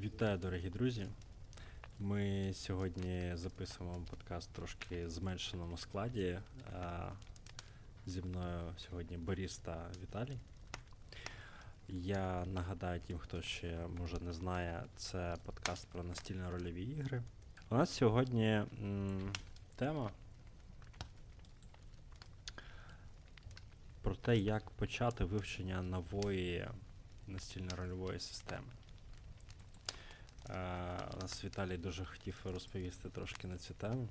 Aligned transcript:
Вітаю, 0.00 0.38
дорогі 0.38 0.70
друзі. 0.70 1.06
Ми 1.98 2.52
сьогодні 2.54 3.32
записуємо 3.34 4.06
подкаст 4.10 4.50
трошки 4.52 5.06
в 5.06 5.10
зменшеному 5.10 5.76
складі. 5.76 6.38
Зі 8.06 8.22
мною 8.22 8.60
сьогодні 8.76 9.16
Борис 9.16 9.58
та 9.58 9.90
Віталій. 10.02 10.38
Я 11.88 12.44
нагадаю 12.44 13.00
тим, 13.00 13.18
хто 13.18 13.42
ще 13.42 13.86
може 13.98 14.18
не 14.20 14.32
знає, 14.32 14.84
це 14.96 15.36
подкаст 15.44 15.88
про 15.88 16.02
настільно-рольові 16.02 16.98
ігри. 16.98 17.22
У 17.70 17.74
нас 17.76 17.90
сьогодні 17.90 18.46
м, 18.82 19.32
тема 19.76 20.10
те, 24.26 24.36
як 24.36 24.70
почати 24.70 25.24
вивчення 25.24 25.82
нової 25.82 26.66
настільно-рольової 27.28 28.20
системи. 28.20 28.66
Е, 30.50 30.54
У 31.18 31.22
нас 31.22 31.44
Віталій 31.44 31.76
дуже 31.76 32.04
хотів 32.04 32.34
розповісти 32.44 33.08
трошки 33.08 33.48
на 33.48 33.58
цю 33.58 33.74
тему. 33.74 34.08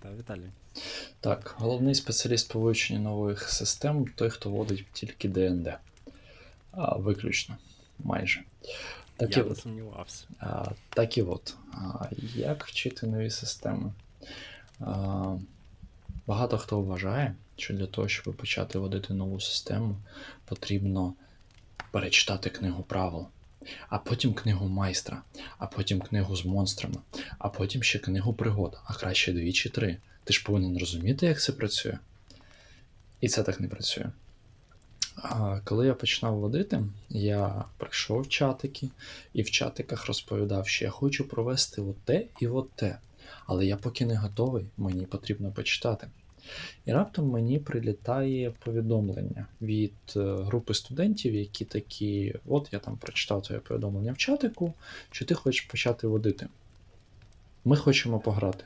Та, 0.00 0.14
Віталій. 0.14 0.50
Так, 1.20 1.54
головний 1.58 1.94
спеціаліст 1.94 2.52
по 2.52 2.60
вивченню 2.60 3.00
нових 3.00 3.48
систем 3.48 4.06
той, 4.06 4.30
хто 4.30 4.50
водить 4.50 4.86
тільки 4.92 5.28
ДНД. 5.28 5.68
А, 6.72 6.96
Виключно. 6.96 7.56
Майже. 7.98 8.42
Так 9.16 9.36
Я 9.36 9.42
і 9.42 9.46
не 9.46 9.52
от. 9.52 9.58
сумнівався. 9.58 10.24
А, 10.38 10.70
так 10.88 11.18
і 11.18 11.22
от. 11.22 11.56
А, 11.72 12.06
як 12.34 12.66
вчити 12.66 13.06
нові 13.06 13.30
системи? 13.30 13.92
А, 14.80 15.36
багато 16.26 16.58
хто 16.58 16.80
вважає, 16.80 17.34
що 17.56 17.74
для 17.74 17.86
того, 17.86 18.08
щоб 18.08 18.34
почати 18.34 18.78
водити 18.78 19.14
нову 19.14 19.40
систему, 19.40 19.96
потрібно 20.44 21.14
перечитати 21.90 22.50
книгу 22.50 22.82
правил, 22.82 23.26
а 23.88 23.98
потім 23.98 24.34
книгу 24.34 24.68
майстра, 24.68 25.22
а 25.58 25.66
потім 25.66 26.00
книгу 26.00 26.36
з 26.36 26.44
монстрами, 26.44 26.96
а 27.38 27.48
потім 27.48 27.82
ще 27.82 27.98
книгу 27.98 28.34
пригод, 28.34 28.78
а 28.84 28.94
краще 28.94 29.32
дві 29.32 29.52
чи 29.52 29.68
три. 29.68 29.96
Ти 30.24 30.32
ж 30.32 30.44
повинен 30.44 30.78
розуміти, 30.78 31.26
як 31.26 31.42
це 31.42 31.52
працює. 31.52 31.98
І 33.20 33.28
це 33.28 33.42
так 33.42 33.60
не 33.60 33.68
працює. 33.68 34.10
Коли 35.64 35.86
я 35.86 35.94
починав 35.94 36.38
водити, 36.38 36.84
я 37.08 37.64
прийшов 37.76 38.20
в 38.20 38.28
чатики 38.28 38.88
і 39.32 39.42
в 39.42 39.50
чатиках 39.50 40.06
розповідав, 40.06 40.68
що 40.68 40.84
я 40.84 40.90
хочу 40.90 41.28
провести 41.28 41.82
от 41.82 41.96
те 41.96 42.24
і 42.40 42.46
от 42.46 42.72
те. 42.72 42.98
Але 43.46 43.66
я 43.66 43.76
поки 43.76 44.06
не 44.06 44.16
готовий, 44.16 44.66
мені 44.76 45.06
потрібно 45.06 45.52
почитати. 45.52 46.08
І 46.84 46.92
раптом 46.92 47.28
мені 47.28 47.58
прилітає 47.58 48.50
повідомлення 48.50 49.46
від 49.62 49.92
е, 50.16 50.20
групи 50.20 50.74
студентів, 50.74 51.34
які 51.34 51.64
такі: 51.64 52.34
от 52.46 52.68
я 52.72 52.78
там 52.78 52.96
прочитав 52.96 53.42
твоє 53.42 53.60
повідомлення 53.60 54.12
в 54.12 54.16
чатику, 54.16 54.74
що 55.10 55.24
ти 55.24 55.34
хочеш 55.34 55.60
почати 55.60 56.06
водити. 56.06 56.48
Ми 57.64 57.76
хочемо 57.76 58.20
пограти. 58.20 58.64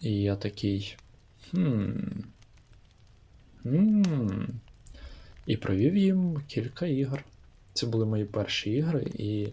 І 0.00 0.22
я 0.22 0.36
такий. 0.36 0.96
Хм. 1.50 1.90
Хм. 3.62 4.44
І 5.46 5.56
провів 5.56 5.96
їм 5.96 6.42
кілька 6.48 6.86
ігор. 6.86 7.24
Це 7.72 7.86
були 7.86 8.06
мої 8.06 8.24
перші 8.24 8.70
ігри, 8.70 9.06
і 9.14 9.48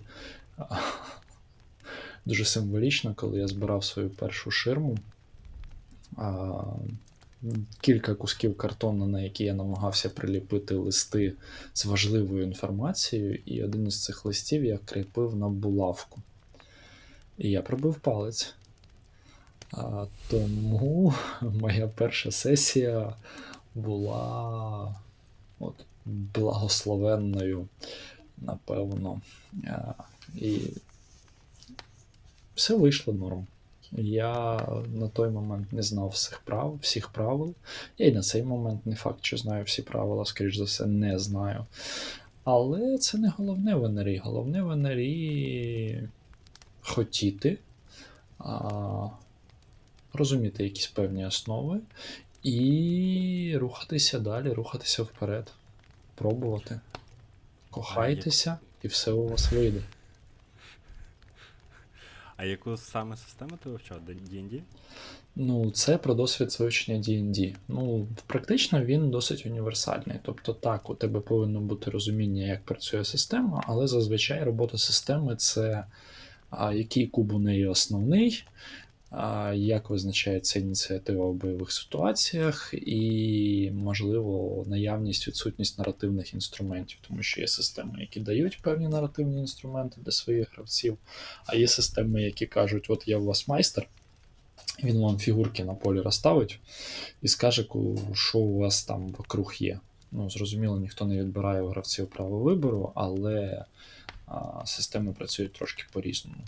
дуже 2.29 2.45
символічно, 2.45 3.13
коли 3.15 3.39
я 3.39 3.47
збирав 3.47 3.83
свою 3.83 4.09
першу 4.09 4.51
ширму. 4.51 4.97
А, 6.17 6.61
Кілька 7.81 8.15
кусків 8.15 8.57
картону, 8.57 9.07
на 9.07 9.21
які 9.21 9.43
я 9.43 9.53
намагався 9.53 10.09
приліпити 10.09 10.75
листи 10.75 11.33
з 11.73 11.85
важливою 11.85 12.43
інформацією, 12.43 13.39
і 13.45 13.63
один 13.63 13.87
із 13.87 14.03
цих 14.03 14.25
листів 14.25 14.65
я 14.65 14.79
кріпив 14.85 15.35
на 15.35 15.49
булавку. 15.49 16.21
І 17.37 17.49
я 17.49 17.61
пробив 17.61 17.95
палець. 17.95 18.53
А, 19.71 20.05
тому 20.29 21.13
моя 21.41 21.87
перша 21.87 22.31
сесія 22.31 23.13
була 23.75 24.95
от, 25.59 25.75
благословенною, 26.05 27.67
напевно. 28.37 29.21
А, 29.67 29.93
І 30.35 30.59
все 32.59 32.75
вийшло 32.75 33.13
норм. 33.13 33.47
Я 33.91 34.59
на 34.93 35.07
той 35.07 35.29
момент 35.29 35.73
не 35.73 35.81
знав 35.81 36.09
всіх 36.09 36.39
прав, 36.39 36.79
всіх 36.81 37.09
правил. 37.09 37.53
Я 37.97 38.07
і 38.07 38.11
на 38.11 38.21
цей 38.21 38.43
момент 38.43 38.85
не 38.85 38.95
факт, 38.95 39.19
що 39.21 39.37
знаю 39.37 39.63
всі 39.63 39.81
правила, 39.81 40.25
скоріш 40.25 40.57
за 40.57 40.63
все, 40.63 40.85
не 40.85 41.19
знаю. 41.19 41.65
Але 42.43 42.97
це 42.97 43.17
не 43.17 43.29
головне 43.29 43.75
в 43.75 43.89
НРІ. 43.89 44.17
Головне 44.17 44.61
в 44.61 44.75
НРІ 44.75 46.07
хотіти, 46.81 47.57
а, 48.39 49.07
розуміти 50.13 50.63
якісь 50.63 50.87
певні 50.87 51.25
основи 51.25 51.79
і 52.43 53.53
рухатися 53.57 54.19
далі, 54.19 54.49
рухатися 54.49 55.03
вперед, 55.03 55.51
пробувати. 56.15 56.79
Кохайтеся, 57.69 58.57
і 58.83 58.87
все 58.87 59.11
у 59.11 59.27
вас 59.27 59.51
вийде. 59.51 59.81
А 62.41 62.45
яку 62.45 62.77
саме 62.77 63.17
систему 63.17 63.51
ти 63.63 63.69
вивчав? 63.69 63.97
D&D? 63.97 64.61
Ну, 65.35 65.71
це 65.71 65.97
про 65.97 66.13
досвід 66.13 66.57
вивчення 66.59 66.99
D&D. 66.99 67.55
Ну, 67.67 68.07
практично 68.27 68.85
він 68.85 69.09
досить 69.09 69.45
універсальний. 69.45 70.19
Тобто, 70.23 70.53
так, 70.53 70.89
у 70.89 70.95
тебе 70.95 71.19
повинно 71.19 71.61
бути 71.61 71.91
розуміння, 71.91 72.47
як 72.47 72.65
працює 72.65 73.05
система, 73.05 73.63
але 73.67 73.87
зазвичай 73.87 74.43
робота 74.43 74.77
системи 74.77 75.35
це 75.35 75.85
а, 76.49 76.73
який 76.73 77.07
куб 77.07 77.33
у 77.33 77.39
неї 77.39 77.67
основний, 77.67 78.43
як 79.53 79.89
визначається 79.89 80.59
ініціатива 80.59 81.25
в 81.25 81.33
бойових 81.33 81.71
ситуаціях, 81.71 82.73
і, 82.73 83.71
можливо, 83.73 84.63
наявність, 84.67 85.27
відсутність 85.27 85.77
наративних 85.77 86.33
інструментів, 86.33 86.97
тому 87.07 87.23
що 87.23 87.41
є 87.41 87.47
системи, 87.47 87.99
які 87.99 88.19
дають 88.19 88.61
певні 88.61 88.87
наративні 88.87 89.39
інструменти 89.39 90.01
для 90.01 90.11
своїх 90.11 90.53
гравців, 90.53 90.97
а 91.45 91.55
є 91.55 91.67
системи, 91.67 92.23
які 92.23 92.45
кажуть, 92.45 92.85
от 92.89 93.07
я 93.07 93.17
у 93.17 93.25
вас 93.25 93.47
майстер. 93.47 93.87
Він 94.83 95.01
вам 95.01 95.17
фігурки 95.17 95.65
на 95.65 95.73
полі 95.73 96.01
розставить 96.01 96.59
і 97.21 97.27
скаже, 97.27 97.65
що 98.13 98.39
у 98.39 98.57
вас 98.57 98.83
там 98.83 99.07
вокруг 99.07 99.53
є. 99.59 99.79
Ну, 100.11 100.29
зрозуміло, 100.29 100.79
ніхто 100.79 101.05
не 101.05 101.17
відбирає 101.17 101.61
у 101.61 101.67
гравців 101.67 102.07
право 102.07 102.39
вибору, 102.39 102.91
але 102.95 103.65
а, 104.25 104.65
системи 104.65 105.13
працюють 105.13 105.53
трошки 105.53 105.83
по-різному. 105.93 106.41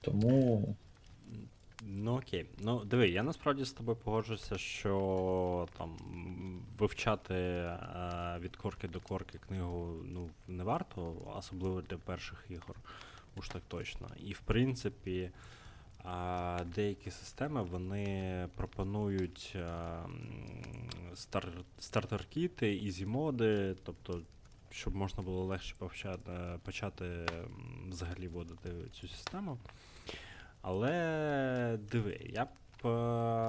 Тому 0.00 0.64
Ну 1.90 2.16
окей. 2.16 2.46
Ну 2.58 2.84
диви, 2.84 3.08
я 3.08 3.22
насправді 3.22 3.64
з 3.64 3.72
тобою 3.72 3.96
погоджуюся, 3.96 4.58
що 4.58 5.68
там 5.78 5.96
вивчати 6.78 7.34
е, 7.34 8.38
від 8.40 8.56
корки 8.56 8.88
до 8.88 9.00
корки 9.00 9.38
книгу 9.48 9.96
ну, 10.04 10.30
не 10.48 10.64
варто, 10.64 11.14
особливо 11.36 11.82
для 11.82 11.96
перших 11.96 12.44
ігор, 12.48 12.76
уж 13.36 13.48
так 13.48 13.62
точно. 13.68 14.08
І 14.16 14.32
в 14.32 14.40
принципі, 14.40 15.30
а, 16.04 16.60
деякі 16.74 17.10
системи 17.10 17.62
вони 17.62 18.48
пропонують 18.56 19.52
е, 19.56 19.98
стар, 21.14 21.48
стартер-кіти, 21.80 22.76
ізі-моди, 22.76 23.76
тобто, 23.84 24.20
щоб 24.70 24.94
можна 24.94 25.22
було 25.22 25.44
легше 25.44 25.74
повчати, 25.78 26.32
почати 26.64 27.26
взагалі 27.88 28.28
вводити 28.28 28.70
цю 28.92 29.08
систему. 29.08 29.58
Але 30.68 31.78
диви, 31.92 32.20
я 32.28 32.44
б 32.44 32.48
е, 32.86 32.88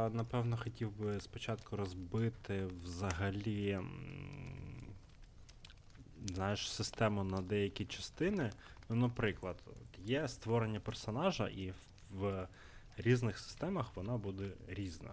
напевно 0.10 0.58
хотів 0.58 0.92
би 0.92 1.20
спочатку 1.20 1.76
розбити 1.76 2.66
взагалі 2.84 3.80
знаєш, 6.26 6.72
систему 6.72 7.24
на 7.24 7.42
деякі 7.42 7.86
частини. 7.86 8.52
Ну, 8.90 8.96
наприклад, 8.96 9.56
є 10.06 10.28
створення 10.28 10.80
персонажа, 10.80 11.48
і 11.48 11.74
в, 12.12 12.48
різних 12.98 13.40
системах 13.40 13.92
вона 13.96 14.18
буде 14.18 14.46
різна. 14.68 15.10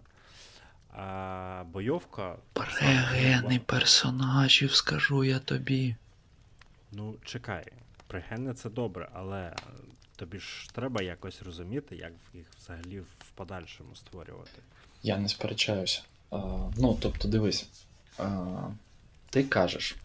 А 0.91 1.65
бойовка. 1.73 2.37
Прегени 2.53 3.59
персонажів, 3.59 4.75
скажу 4.75 5.25
я 5.25 5.39
тобі. 5.39 5.97
Ну, 6.93 7.17
чекай, 7.25 7.65
пригенне 8.07 8.55
це 8.55 8.71
добре, 8.71 9.09
але 9.13 9.55
тобі 10.17 10.39
ж 10.39 10.71
треба 10.73 11.03
якось 11.03 11.43
розуміти, 11.43 11.97
як 11.97 12.13
їх 12.35 12.47
взагалі 12.59 13.01
в 13.01 13.31
подальшому 13.35 13.97
створювати. 13.97 14.63
Я 15.03 15.19
не 15.19 15.29
сперечаюся. 15.29 16.03
А, 16.31 16.37
ну, 16.77 16.99
тобто, 17.01 17.29
дивись, 17.29 17.69
а, 18.19 18.47
ти 19.31 19.45
кажеш, 19.45 19.97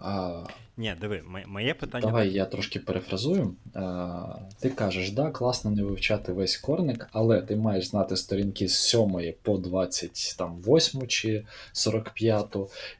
А, 0.00 0.44
Ні, 0.76 0.94
диви, 1.00 1.22
моє 1.46 1.74
питання. 1.74 2.06
Давай 2.06 2.30
я 2.30 2.44
трошки 2.44 2.78
перефразую. 2.78 3.54
А, 3.74 4.34
ти 4.60 4.70
кажеш, 4.70 5.10
да, 5.10 5.30
класно 5.30 5.70
не 5.70 5.84
вивчати 5.84 6.32
весь 6.32 6.56
корник, 6.56 7.08
але 7.12 7.42
ти 7.42 7.56
маєш 7.56 7.88
знати 7.88 8.16
сторінки 8.16 8.68
з 8.68 8.78
7 8.78 9.34
по 9.42 9.58
28 9.58 11.06
чи 11.06 11.44
45, 11.72 12.56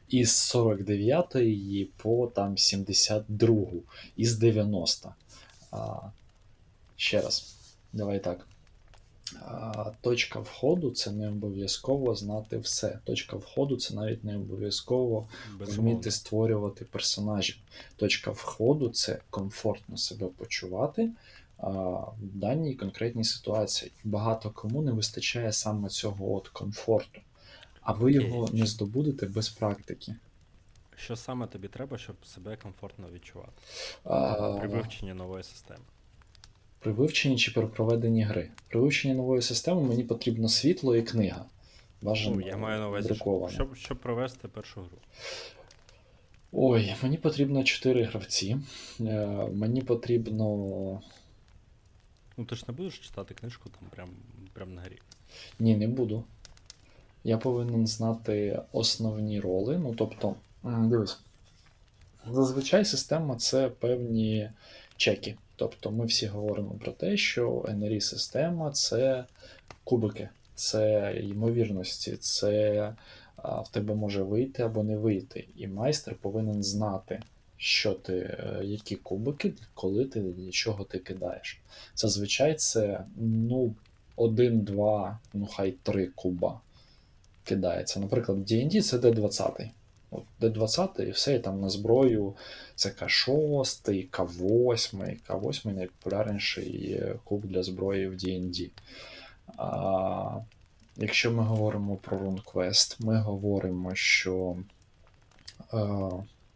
і 0.09 0.25
з 0.25 0.35
49 0.35 1.35
по 1.97 2.27
там 2.27 2.57
72, 2.57 3.55
і 4.17 4.25
з 4.25 4.37
90. 4.37 5.13
А, 5.71 5.77
ще 6.99 7.21
раз, 7.21 7.55
давай 7.93 8.19
так. 8.19 8.47
Точка 10.01 10.39
входу 10.39 10.91
це 10.91 11.11
не 11.11 11.29
обов'язково 11.29 12.15
знати 12.15 12.57
все. 12.57 12.99
Точка 13.03 13.37
входу 13.37 13.77
це 13.77 13.93
навіть 13.93 14.23
не 14.23 14.35
обов'язково 14.35 15.27
вміти 15.59 16.11
створювати 16.11 16.85
персонажів. 16.85 17.55
Точка 17.95 18.31
входу 18.31 18.89
це 18.89 19.19
комфортно 19.29 19.97
себе 19.97 20.27
почувати 20.27 21.11
в 21.57 22.35
даній 22.35 22.75
конкретній 22.75 23.23
ситуації. 23.23 23.91
Багато 24.03 24.49
кому 24.49 24.81
не 24.81 24.91
вистачає 24.91 25.53
саме 25.53 25.89
цього 25.89 26.35
от 26.35 26.47
комфорту, 26.47 27.21
а 27.81 27.93
ви 27.93 28.13
його 28.13 28.49
не 28.53 28.65
здобудете 28.65 29.25
без 29.25 29.49
практики. 29.49 30.15
Що 30.95 31.15
саме 31.15 31.47
тобі 31.47 31.67
треба, 31.67 31.97
щоб 31.97 32.15
себе 32.25 32.57
комфортно 32.57 33.07
відчувати? 33.13 33.51
При 34.59 34.67
вивченні 34.67 35.13
нової 35.13 35.43
системи. 35.43 35.83
При 36.79 36.91
вивченні 36.91 37.37
чи 37.37 37.51
при 37.51 37.67
проведенні 37.67 38.23
гри. 38.23 38.49
При 38.67 38.79
вивченні 38.79 39.13
нової 39.13 39.41
системи 39.41 39.81
мені 39.81 40.03
потрібно 40.03 40.49
світло 40.49 40.95
і 40.95 41.01
книга. 41.01 41.45
Бажано 42.01 42.35
Ну, 42.35 42.47
я 42.47 42.57
маю 42.57 42.79
на 42.79 42.87
увазі, 42.87 43.15
щоб, 43.15 43.49
щоб, 43.49 43.75
щоб 43.75 43.97
провести 43.97 44.47
першу 44.47 44.81
гру. 44.81 44.97
Ой, 46.51 46.95
мені 47.03 47.17
потрібно 47.17 47.63
4 47.63 48.03
гравці. 48.03 48.57
Е, 48.99 49.27
мені 49.53 49.81
потрібно 49.81 51.01
Ну 52.39 52.45
ти 52.45 52.55
ж 52.55 52.65
не 52.67 52.73
будеш 52.73 52.99
читати 52.99 53.33
книжку 53.33 53.69
там 53.69 53.89
прям, 53.89 54.09
прям 54.53 54.73
на 54.73 54.81
грі. 54.81 54.99
Ні, 55.59 55.75
не 55.77 55.87
буду. 55.87 56.23
Я 57.23 57.37
повинен 57.37 57.87
знати 57.87 58.61
основні 58.71 59.39
роли. 59.39 59.77
Ну, 59.77 59.95
тобто, 59.97 60.35
дивись, 60.63 61.19
зазвичай 62.27 62.85
система 62.85 63.35
це 63.35 63.69
певні 63.69 64.49
чеки. 64.97 65.35
Тобто 65.59 65.91
ми 65.91 66.05
всі 66.05 66.27
говоримо 66.27 66.71
про 66.71 66.91
те, 66.91 67.17
що 67.17 67.49
NRI 67.51 67.99
система 67.99 68.71
це 68.71 69.25
кубики, 69.83 70.29
це 70.55 71.13
ймовірності, 71.23 72.17
це 72.17 72.93
в 73.37 73.71
тебе 73.71 73.95
може 73.95 74.23
вийти 74.23 74.63
або 74.63 74.83
не 74.83 74.97
вийти. 74.97 75.47
І 75.55 75.67
майстер 75.67 76.15
повинен 76.15 76.63
знати, 76.63 77.21
що 77.57 77.93
ти, 77.93 78.13
е, 78.13 78.59
які 78.63 78.95
кубики, 78.95 79.53
коли 79.73 80.05
ти 80.05 80.19
для 80.19 80.51
чого 80.51 80.83
ти 80.83 80.99
кидаєш. 80.99 81.61
Зазвичай 81.95 82.55
це 82.55 83.05
ну, 83.17 83.75
один, 84.15 84.61
два, 84.61 85.19
ну 85.33 85.45
хай 85.45 85.71
три 85.71 86.07
куба 86.07 86.61
кидається. 87.43 87.99
Наприклад, 87.99 88.37
в 88.37 88.41
D&D 88.41 88.81
це 88.81 88.97
D20. 88.97 89.69
От 90.11 90.23
D20 90.41 91.01
і 91.01 91.11
все, 91.11 91.35
і 91.35 91.39
там 91.39 91.61
на 91.61 91.69
зброю 91.69 92.33
це 92.75 92.89
К6, 92.89 94.09
К8, 94.09 95.17
К8 95.27 95.75
найпопулярніший 95.75 97.03
куб 97.23 97.45
для 97.45 97.63
зброї 97.63 98.07
в 98.07 98.13
D&D. 98.13 98.69
А, 99.57 100.39
якщо 100.97 101.31
ми 101.31 101.43
говоримо 101.43 101.95
про 101.95 102.17
RuneQuest, 102.17 102.95
ми 102.99 103.21
говоримо, 103.21 103.95
що 103.95 104.57
е, 105.73 105.77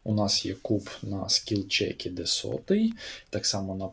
у 0.03 0.13
нас 0.13 0.45
є 0.45 0.53
куб 0.53 0.89
на 1.03 1.17
скіл-чекі 1.17 2.13
D100, 2.15 2.89
так 3.29 3.45
само 3.45 3.75
на, 3.75 3.89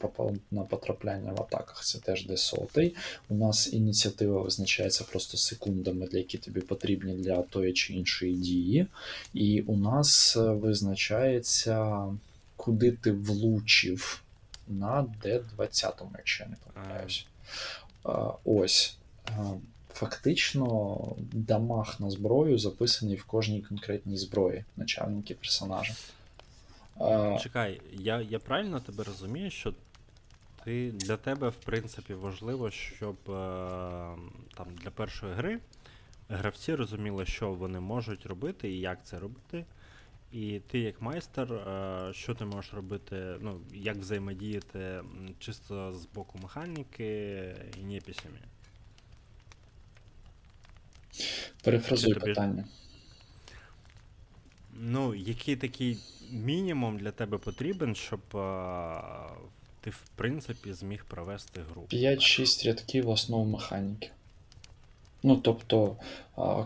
на 0.51 0.63
потрапляння 0.63 1.33
в 1.33 1.43
атаках 1.43 1.85
це 1.85 1.99
теж 1.99 2.29
D100. 2.29 2.93
У 3.29 3.35
нас 3.35 3.73
ініціатива 3.73 4.43
визначається 4.43 5.05
просто 5.05 5.37
секундами, 5.37 6.07
для 6.07 6.19
які 6.19 6.39
тобі 6.39 6.61
потрібні 6.61 7.15
для 7.15 7.43
тої 7.43 7.73
чи 7.73 7.93
іншої 7.93 8.35
дії. 8.35 8.87
І 9.35 9.61
у 9.61 9.77
нас 9.77 10.37
е, 10.37 10.41
визначається, 10.41 12.07
куди 12.57 12.93
ти 12.93 13.13
влучив 13.13 14.23
на 14.69 15.07
D20, 15.25 15.93
якщо 16.17 16.45
я 16.45 16.51
не 16.51 16.57
помиляюсь. 16.57 17.27
Ось. 18.45 18.97
Фактично, 19.93 20.99
дамаг 21.33 21.97
на 21.99 22.11
зброю 22.11 22.59
записаний 22.59 23.17
в 23.17 23.25
кожній 23.25 23.63
конкретній 23.63 24.17
зброї 24.17 24.65
начальники 24.77 25.35
персонажа. 25.35 25.95
Чекай, 27.43 27.81
я, 27.93 28.21
я 28.21 28.39
правильно 28.39 28.81
тебе 28.81 29.05
розумію, 29.05 29.51
що 29.51 29.75
ти 30.65 30.91
для 30.91 31.17
тебе, 31.17 31.49
в 31.49 31.55
принципі, 31.55 32.15
важливо, 32.15 32.71
щоб 32.71 33.17
е, 33.29 33.33
там 34.55 34.67
для 34.83 34.91
першої 34.91 35.35
гри 35.35 35.61
гравці 36.29 36.75
розуміли, 36.75 37.27
що 37.27 37.53
вони 37.53 37.81
можуть 37.81 38.27
робити 38.27 38.71
і 38.71 38.81
як 38.81 39.05
це 39.05 39.19
робити. 39.19 39.65
І 40.33 40.61
ти, 40.67 40.79
як 40.79 41.03
майстер, 41.03 41.53
е, 41.53 42.13
що 42.13 42.35
ти 42.35 42.45
можеш 42.45 42.75
робити, 42.75 43.37
ну, 43.41 43.61
як 43.75 43.97
взаємодіяти 43.97 45.03
чисто 45.39 45.93
з 45.93 46.07
боку 46.07 46.39
механіки 46.43 47.55
і 47.81 47.85
неписями. 47.85 48.39
Перефразуй 51.65 52.15
тобі- 52.15 52.27
питання. 52.27 52.65
Ну, 54.81 55.15
який 55.15 55.57
такий 55.57 55.99
мінімум 56.31 56.99
для 56.99 57.11
тебе 57.11 57.39
потрібен, 57.39 57.95
щоб 57.95 58.21
а, 58.37 59.29
ти, 59.81 59.91
в 59.91 60.03
принципі, 60.17 60.73
зміг 60.73 61.05
провести 61.05 61.61
гру? 61.71 61.87
5-6 61.93 62.67
рядків 62.67 63.09
основ 63.09 63.47
механіки. 63.47 64.11
Ну, 65.23 65.37
тобто 65.37 65.97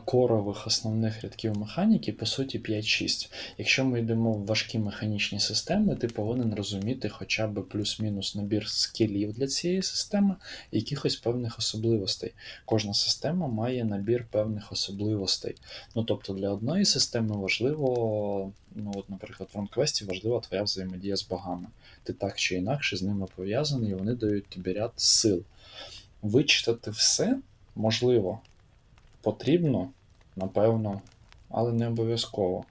корових 0.04 0.66
основних 0.66 1.22
рядків 1.22 1.58
механіки, 1.58 2.12
по 2.12 2.26
суті, 2.26 2.58
5-6. 2.58 3.32
Якщо 3.58 3.84
ми 3.84 4.00
йдемо 4.00 4.32
в 4.32 4.46
важкі 4.46 4.78
механічні 4.78 5.40
системи, 5.40 5.96
ти 5.96 6.06
повинен 6.08 6.54
розуміти 6.54 7.08
хоча 7.08 7.46
б 7.46 7.62
плюс-мінус 7.68 8.34
набір 8.34 8.68
скілів 8.68 9.32
для 9.32 9.46
цієї 9.46 9.82
системи 9.82 10.34
якихось 10.72 11.16
певних 11.16 11.58
особливостей. 11.58 12.32
Кожна 12.64 12.94
система 12.94 13.46
має 13.46 13.84
набір 13.84 14.26
певних 14.30 14.72
особливостей. 14.72 15.54
Ну, 15.94 16.04
тобто, 16.04 16.32
для 16.32 16.50
одної 16.50 16.84
системи 16.84 17.36
важливо, 17.36 18.52
ну, 18.74 18.92
от, 18.96 19.10
наприклад, 19.10 19.48
в 19.54 19.58
RunQuest 19.58 20.06
важлива 20.06 20.40
твоя 20.40 20.62
взаємодія 20.62 21.16
з 21.16 21.28
богами. 21.28 21.66
Ти 22.02 22.12
так 22.12 22.38
чи 22.38 22.54
інакше 22.54 22.96
з 22.96 23.02
ними 23.02 23.26
пов'язаний, 23.36 23.90
і 23.90 23.94
вони 23.94 24.14
дають 24.14 24.46
тобі 24.46 24.72
ряд 24.72 24.92
сил. 24.96 25.42
Вичитати 26.22 26.90
все 26.90 27.38
можливо, 27.76 28.40
потрібно, 29.24 29.90
напевно, 30.36 31.00
але 31.50 31.72
не 31.72 31.88
обов'язково. 31.88 32.64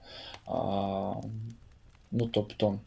Ну, 2.10 2.28
тобто, 2.32 2.78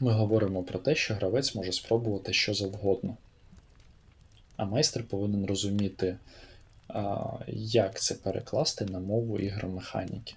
ми 0.00 0.12
говоримо 0.12 0.62
про 0.62 0.78
те, 0.78 0.94
що 0.94 1.14
гравець 1.14 1.54
може 1.54 1.72
спробувати 1.72 2.32
що 2.32 2.54
завгодно. 2.54 3.16
А 4.56 4.64
майстер 4.64 5.08
повинен 5.08 5.46
розуміти, 5.46 6.16
як 7.56 8.00
це 8.00 8.14
перекласти 8.14 8.84
на 8.84 8.98
мову 8.98 9.38
ігромеханіки. 9.38 10.34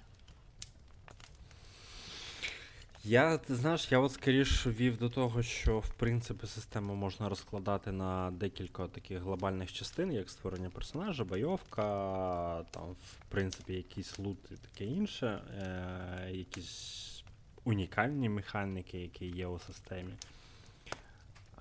Я, 3.04 3.38
ти 3.38 3.54
знаєш, 3.54 3.92
я 3.92 3.98
от 3.98 4.12
скоріше 4.12 4.70
вів 4.70 4.96
до 4.96 5.08
того, 5.10 5.42
що 5.42 5.78
в 5.78 5.88
принципі 5.94 6.46
систему 6.46 6.94
можна 6.94 7.28
розкладати 7.28 7.92
на 7.92 8.30
декілька 8.30 8.88
таких 8.88 9.18
глобальних 9.20 9.72
частин, 9.72 10.12
як 10.12 10.30
створення 10.30 10.70
персонажа, 10.70 11.24
бойовка, 11.24 12.64
там, 12.70 12.82
в 12.92 13.24
принципі, 13.28 13.72
якийсь 13.72 14.18
лут 14.18 14.38
і 14.50 14.54
таке 14.54 14.84
інше, 14.84 15.26
е- 15.26 16.30
якісь 16.32 17.24
унікальні 17.64 18.28
механіки, 18.28 18.98
які 18.98 19.26
є 19.26 19.46
у 19.46 19.58
системі. 19.58 20.12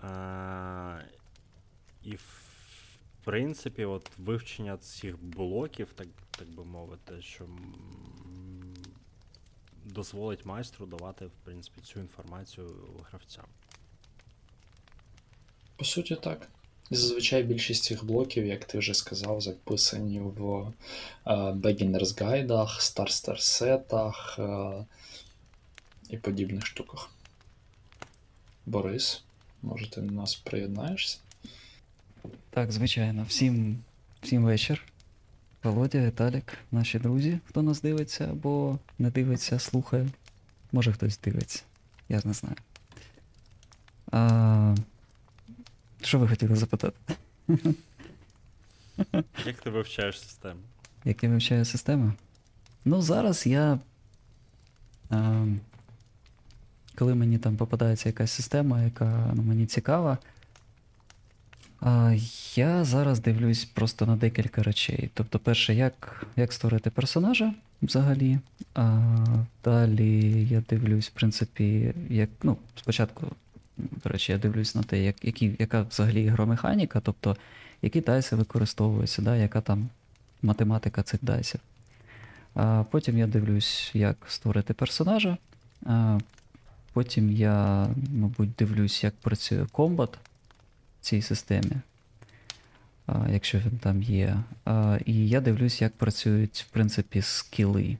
Е- 0.04 1.06
і 2.04 2.16
в 2.16 2.42
принципі, 3.24 3.86
от 3.86 4.10
вивчення 4.18 4.78
цих 4.78 5.24
блоків, 5.24 5.88
так, 5.96 6.08
так 6.32 6.50
би 6.50 6.66
мовити, 6.66 7.22
що. 7.22 7.46
Дозволить 9.86 10.46
майстру 10.46 10.86
давати, 10.86 11.26
в 11.26 11.32
принципі, 11.44 11.82
цю 11.84 12.00
інформацію 12.00 12.68
гравцям. 13.10 13.46
По 15.76 15.86
суті, 15.86 16.16
так. 16.16 16.48
І 16.90 16.96
зазвичай 16.96 17.44
більшість 17.44 17.84
цих 17.84 18.06
блоків, 18.06 18.46
як 18.46 18.66
ти 18.66 18.78
вже 18.78 18.94
сказав, 18.94 19.42
записані 19.42 20.20
в 20.20 20.74
е, 21.26 21.32
beginners 21.34 22.24
гайдах, 22.26 22.82
старстер 22.82 23.42
сетах 23.42 24.40
і 26.10 26.18
подібних 26.18 26.66
штуках. 26.66 27.10
Борис, 28.66 29.24
може, 29.62 29.90
ти 29.90 30.02
до 30.02 30.12
нас 30.12 30.36
приєднаєшся? 30.36 31.18
Так, 32.50 32.72
звичайно. 32.72 33.26
Всім, 33.30 33.84
всім 34.22 34.46
вечір. 34.46 34.91
Володя, 35.64 36.06
Віталік, 36.08 36.58
наші 36.72 37.00
друзі, 37.00 37.40
хто 37.48 37.62
нас 37.62 37.82
дивиться 37.82 38.28
або 38.32 38.80
не 39.00 39.10
дивиться, 39.10 39.60
слухає. 39.60 40.10
Може 40.72 40.94
хтось 40.94 41.20
дивиться. 41.20 41.64
Я 42.10 42.22
не 42.26 42.34
знаю. 42.34 42.56
А, 44.12 44.76
що 46.02 46.20
ви 46.20 46.28
хотіли 46.28 46.56
запитати? 46.56 47.16
Як 49.46 49.62
ти 49.64 49.70
вивчаєш 49.70 50.20
систему? 50.20 50.60
Як 51.06 51.24
я 51.24 51.30
вивчаю 51.30 51.66
системи? 51.66 52.14
Ну, 52.86 53.02
зараз 53.02 53.48
я. 53.48 53.80
А, 55.10 55.46
коли 56.96 57.16
мені 57.16 57.38
там 57.38 57.58
попадається 57.58 58.10
якась 58.10 58.32
система, 58.32 58.84
яка 58.84 59.32
ну, 59.36 59.42
мені 59.42 59.66
цікава, 59.66 60.18
я 62.56 62.84
зараз 62.84 63.20
дивлюсь 63.20 63.66
просто 63.66 64.06
на 64.06 64.16
декілька 64.16 64.64
речей. 64.64 65.10
Тобто, 65.14 65.40
перше, 65.40 65.76
як, 65.76 66.28
як 66.36 66.54
створити 66.54 66.90
персонажа 66.90 67.54
взагалі. 67.82 68.40
А, 68.74 69.16
далі 69.64 70.48
я 70.50 70.64
дивлюсь, 70.70 71.08
в 71.08 71.12
принципі, 71.12 71.94
як. 72.10 72.30
Ну, 72.44 72.58
спочатку, 72.76 73.28
до 73.78 74.10
речі, 74.10 74.32
я 74.32 74.38
дивлюсь 74.38 74.76
на 74.76 74.84
те, 74.84 75.04
як, 75.04 75.26
які, 75.26 75.56
яка 75.60 75.82
взагалі 75.82 76.24
ігромеханіка, 76.24 77.00
тобто, 77.00 77.38
які 77.82 78.02
дайси 78.02 78.36
використовуються, 78.36 79.22
да, 79.22 79.36
яка 79.36 79.62
там 79.62 79.90
математика 80.42 81.04
цих 81.04 81.20
дайсів. 81.24 81.60
А 82.56 82.84
потім 82.92 83.18
я 83.18 83.28
дивлюсь, 83.28 83.92
як 83.94 84.18
створити 84.28 84.74
персонажа. 84.74 85.38
А 85.86 86.20
потім 86.94 87.32
я, 87.32 87.88
мабуть, 88.14 88.50
дивлюсь, 88.58 89.04
як 89.04 89.14
працює 89.14 89.66
комбат 89.72 90.18
цій 91.02 91.22
системі, 91.22 91.72
якщо 93.30 93.58
він 93.58 93.78
там 93.80 94.04
є. 94.04 94.38
І 95.06 95.30
я 95.30 95.42
дивлюсь, 95.42 95.82
як 95.82 95.94
працюють, 95.94 96.66
в 96.70 96.74
принципі, 96.74 97.22
скіли 97.22 97.98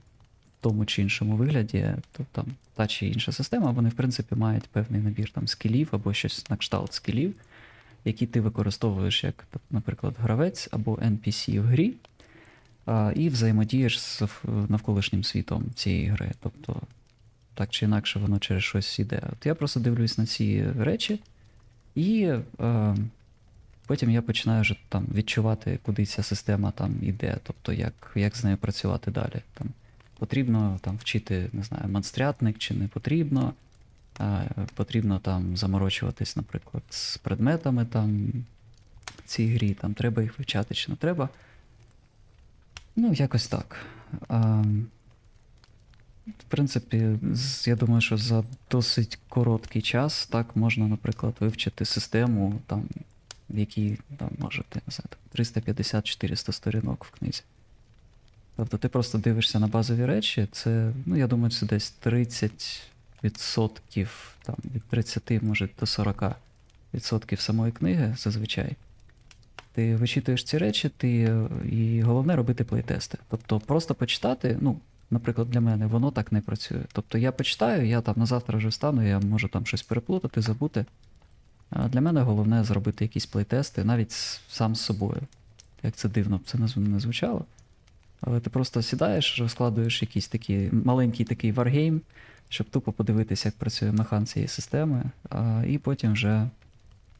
в 0.58 0.62
тому 0.62 0.84
чи 0.84 1.02
іншому 1.02 1.36
вигляді. 1.36 1.94
Тобто 2.12 2.32
там 2.32 2.46
та 2.74 2.86
чи 2.86 3.06
інша 3.06 3.32
система, 3.32 3.70
вони, 3.70 3.88
в 3.88 3.92
принципі, 3.92 4.34
мають 4.34 4.68
певний 4.68 5.00
набір 5.00 5.30
там 5.30 5.48
скілів 5.48 5.88
або 5.90 6.12
щось 6.12 6.50
на 6.50 6.56
кшталт 6.56 6.92
скілів, 6.92 7.34
які 8.04 8.26
ти 8.26 8.40
використовуєш 8.40 9.24
як, 9.24 9.46
наприклад, 9.70 10.14
гравець 10.18 10.68
або 10.70 10.94
NPC 10.94 11.60
в 11.60 11.64
грі 11.64 11.94
і 13.14 13.28
взаємодієш 13.28 14.00
з 14.00 14.22
навколишнім 14.44 15.24
світом 15.24 15.64
цієї 15.74 16.08
гри. 16.08 16.30
Тобто, 16.40 16.80
так 17.54 17.70
чи 17.70 17.84
інакше, 17.84 18.18
воно 18.18 18.38
через 18.38 18.62
щось 18.62 18.98
іде. 18.98 19.22
От 19.32 19.46
я 19.46 19.54
просто 19.54 19.80
дивлюсь 19.80 20.18
на 20.18 20.26
ці 20.26 20.66
речі, 20.78 21.20
і 21.94 22.22
е, 22.60 22.96
потім 23.86 24.10
я 24.10 24.22
починаю 24.22 24.62
вже 24.62 24.76
там 24.88 25.06
відчувати, 25.14 25.78
куди 25.82 26.06
ця 26.06 26.22
система 26.22 26.70
там 26.70 26.94
іде, 27.02 27.38
тобто 27.42 27.72
як, 27.72 28.12
як 28.14 28.36
з 28.36 28.44
нею 28.44 28.56
працювати 28.56 29.10
далі. 29.10 29.42
Там, 29.54 29.68
потрібно 30.18 30.78
там 30.82 30.96
вчити, 30.96 31.48
не 31.52 31.62
знаю, 31.62 31.88
монстрятник 31.88 32.58
чи 32.58 32.74
не 32.74 32.88
потрібно. 32.88 33.54
А, 34.18 34.44
потрібно 34.74 35.18
там 35.18 35.56
заморочуватись, 35.56 36.36
наприклад, 36.36 36.82
з 36.90 37.16
предметами 37.16 37.84
там 37.84 38.32
в 39.04 39.22
цій 39.24 39.54
грі, 39.54 39.74
там 39.74 39.94
треба 39.94 40.22
їх 40.22 40.38
вивчати 40.38 40.74
чи 40.74 40.90
не 40.90 40.96
треба. 40.96 41.28
Ну, 42.96 43.12
якось 43.12 43.46
так. 43.46 43.76
А, 44.28 44.64
в 46.26 46.44
принципі, 46.48 47.18
я 47.64 47.76
думаю, 47.76 48.00
що 48.00 48.16
за 48.16 48.44
досить 48.70 49.18
короткий 49.28 49.82
час 49.82 50.26
так 50.26 50.56
можна, 50.56 50.88
наприклад, 50.88 51.34
вивчити 51.40 51.84
систему, 51.84 52.60
там, 52.66 52.84
в 53.50 53.58
якій 53.58 53.98
там, 54.16 54.30
може, 54.38 54.64
ти, 54.68 54.80
не 54.86 54.92
350-400 55.34 56.52
сторінок 56.52 57.04
в 57.04 57.10
книзі. 57.10 57.42
Тобто 58.56 58.78
ти 58.78 58.88
просто 58.88 59.18
дивишся 59.18 59.58
на 59.58 59.66
базові 59.66 60.06
речі, 60.06 60.48
це, 60.52 60.92
ну, 61.06 61.16
я 61.16 61.26
думаю, 61.26 61.50
це 61.50 61.66
десь 61.66 61.94
30%, 62.04 64.08
там, 64.42 64.56
від 64.74 64.82
30, 64.82 65.42
може, 65.42 65.68
до 65.80 65.86
40% 65.86 66.34
самої 67.36 67.72
книги 67.72 68.16
зазвичай. 68.18 68.76
Ти 69.74 69.96
вичитуєш 69.96 70.44
ці 70.44 70.58
речі, 70.58 70.88
ти, 70.88 71.38
і 71.70 72.02
головне 72.02 72.36
робити 72.36 72.64
плейтести. 72.64 73.18
Тобто 73.28 73.60
просто 73.60 73.94
почитати, 73.94 74.58
ну, 74.60 74.80
наприклад, 75.12 75.50
для 75.50 75.60
мене 75.60 75.86
воно 75.86 76.10
так 76.10 76.32
не 76.32 76.40
працює. 76.40 76.82
Тобто 76.92 77.18
я 77.18 77.32
почитаю, 77.32 77.86
я 77.86 78.00
там 78.00 78.14
на 78.16 78.26
завтра 78.26 78.58
вже 78.58 78.68
встану, 78.68 79.06
я 79.08 79.20
можу 79.20 79.48
там 79.48 79.66
щось 79.66 79.82
переплутати, 79.82 80.40
забути. 80.40 80.84
А 81.70 81.88
для 81.88 82.00
мене 82.00 82.20
головне 82.20 82.64
зробити 82.64 83.04
якісь 83.04 83.26
плейтести, 83.26 83.84
навіть 83.84 84.12
сам 84.48 84.74
з 84.74 84.80
собою. 84.80 85.20
Як 85.82 85.94
це 85.94 86.08
дивно 86.08 86.40
це 86.46 86.58
не 86.76 87.00
звучало. 87.00 87.44
Але 88.20 88.40
ти 88.40 88.50
просто 88.50 88.82
сідаєш, 88.82 89.38
розкладуєш 89.40 90.02
якийсь 90.02 90.28
такий 90.28 90.70
маленький 90.72 91.26
такий 91.26 91.52
варгейм, 91.52 92.00
щоб 92.48 92.70
тупо 92.70 92.92
подивитися, 92.92 93.48
як 93.48 93.54
працює 93.54 93.92
механ 93.92 94.26
цієї 94.26 94.48
системи, 94.48 95.02
а, 95.30 95.64
і 95.68 95.78
потім 95.78 96.12
вже 96.12 96.48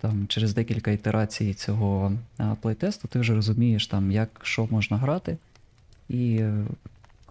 там, 0.01 0.27
через 0.27 0.55
декілька 0.55 0.91
ітерацій 0.91 1.55
цього 1.55 2.13
плейтесту 2.61 3.09
ти 3.09 3.19
вже 3.19 3.35
розумієш, 3.35 3.87
там, 3.87 4.13
як 4.13 4.41
що 4.43 4.69
можна 4.71 4.97
грати. 4.97 5.37
І 6.09 6.45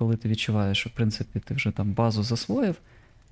коли 0.02 0.18
ти 0.18 0.30
відчуваєш, 0.30 0.78
що 0.78 0.90
в 0.90 0.94
принципі 0.94 1.40
ти 1.40 1.54
вже 1.54 1.72
там 1.72 1.94
базу 1.94 2.24
засвоїв, 2.24 2.76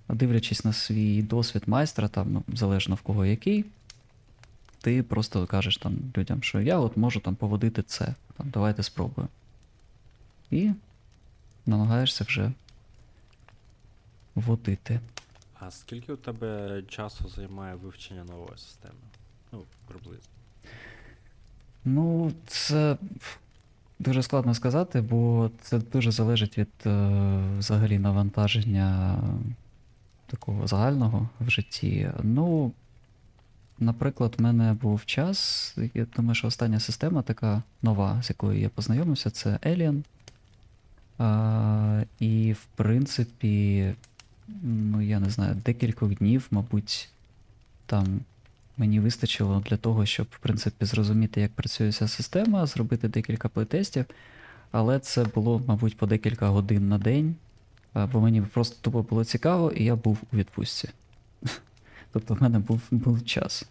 а 0.08 0.14
дивлячись 0.14 0.66
на 0.66 0.74
свій 0.74 1.22
досвід 1.22 1.64
майстра, 1.68 2.08
там, 2.08 2.34
ну, 2.34 2.44
залежно 2.48 2.96
в 2.96 3.02
кого 3.02 3.26
який, 3.26 3.66
ти 4.82 5.04
просто 5.04 5.48
кажеш 5.48 5.78
там 5.78 5.98
людям, 6.18 6.44
що 6.44 6.62
я 6.62 6.78
от 6.80 6.98
можу 6.98 7.20
там 7.20 7.36
поводити 7.36 7.84
це. 7.84 8.16
Там, 8.38 8.50
давайте 8.50 8.84
спробуємо. 8.84 9.30
І 10.52 10.72
намагаєшся 11.66 12.24
вже 12.24 12.52
водити. 14.36 15.00
А 15.60 15.72
скільки 15.72 16.14
у 16.14 16.18
тебе 16.18 16.82
часу 16.88 17.30
займає 17.30 17.76
вивчення 17.76 18.24
нової 18.24 18.58
системи? 18.58 18.94
Ну, 19.52 19.64
приблизно. 19.88 20.30
Ну, 21.86 22.32
це 22.48 22.98
дуже 24.00 24.24
складно 24.24 24.54
сказати, 24.54 25.02
бо 25.02 25.52
це 25.62 25.80
дуже 25.80 26.12
залежить 26.12 26.58
від 26.58 26.70
е, 26.86 27.10
взагалі 27.58 28.00
навантаження 28.00 29.20
такого 30.28 30.68
загального 30.68 31.30
в 31.40 31.50
житті. 31.50 32.10
Ну, 32.24 32.72
наприклад, 33.80 34.36
в 34.38 34.42
мене 34.42 34.74
був 34.74 35.06
час, 35.06 35.76
я 35.94 36.06
думаю, 36.16 36.36
що 36.36 36.48
остання 36.48 36.80
система 36.80 37.22
така 37.22 37.64
нова, 37.82 38.22
з 38.24 38.30
якою 38.30 38.60
я 38.60 38.70
познайомився, 38.70 39.30
це 39.30 39.50
Alien. 39.50 40.04
А, 41.18 42.04
і, 42.20 42.54
в 42.54 42.66
принципі, 42.76 43.94
ну, 44.64 45.02
я 45.02 45.20
не 45.20 45.30
знаю, 45.30 45.56
декількох 45.66 46.16
днів, 46.16 46.48
мабуть, 46.52 47.10
там 47.86 48.20
мені 48.80 49.00
вистачило 49.00 49.64
для 49.70 49.78
того, 49.78 50.06
щоб, 50.06 50.28
в 50.32 50.40
принципі, 50.40 50.86
зрозуміти, 50.86 51.42
як 51.42 51.52
працює 51.52 51.92
ця 51.92 52.08
система, 52.08 52.66
зробити 52.66 53.08
декілька 53.08 53.50
плейтестів. 53.50 54.06
Але 54.72 55.00
це 55.00 55.24
було, 55.24 55.62
мабуть, 55.68 55.98
по 55.98 56.06
декілька 56.06 56.48
годин 56.48 56.90
на 56.90 56.98
день, 56.98 57.36
бо 58.12 58.22
мені 58.22 58.42
просто 58.42 58.78
тупо 58.82 59.02
було 59.02 59.26
цікаво, 59.26 59.72
і 59.72 59.84
я 59.84 59.96
був 59.96 60.18
у 60.34 60.38
відпустці. 60.38 60.90
Тобто 62.12 62.34
в 62.34 62.42
мене 62.42 62.60
був, 62.60 62.82
був 62.92 63.26
час. 63.26 63.66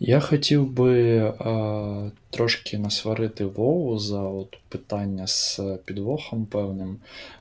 Я 0.00 0.20
хотів 0.20 0.70
би 0.70 1.16
е, 1.16 2.10
трошки 2.30 2.78
насварити 2.78 3.44
Вову 3.44 3.98
за 3.98 4.20
от 4.20 4.58
питання 4.68 5.26
з 5.26 5.60
підвохом 5.84 6.46
певним. 6.46 6.98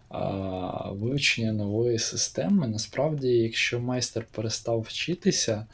А, 0.09 0.91
вивчення 0.91 1.51
нової 1.51 1.99
системи. 1.99 2.67
Насправді, 2.67 3.27
якщо 3.27 3.79
майстер 3.79 4.25
перестав 4.31 4.81
вчитися, 4.81 5.65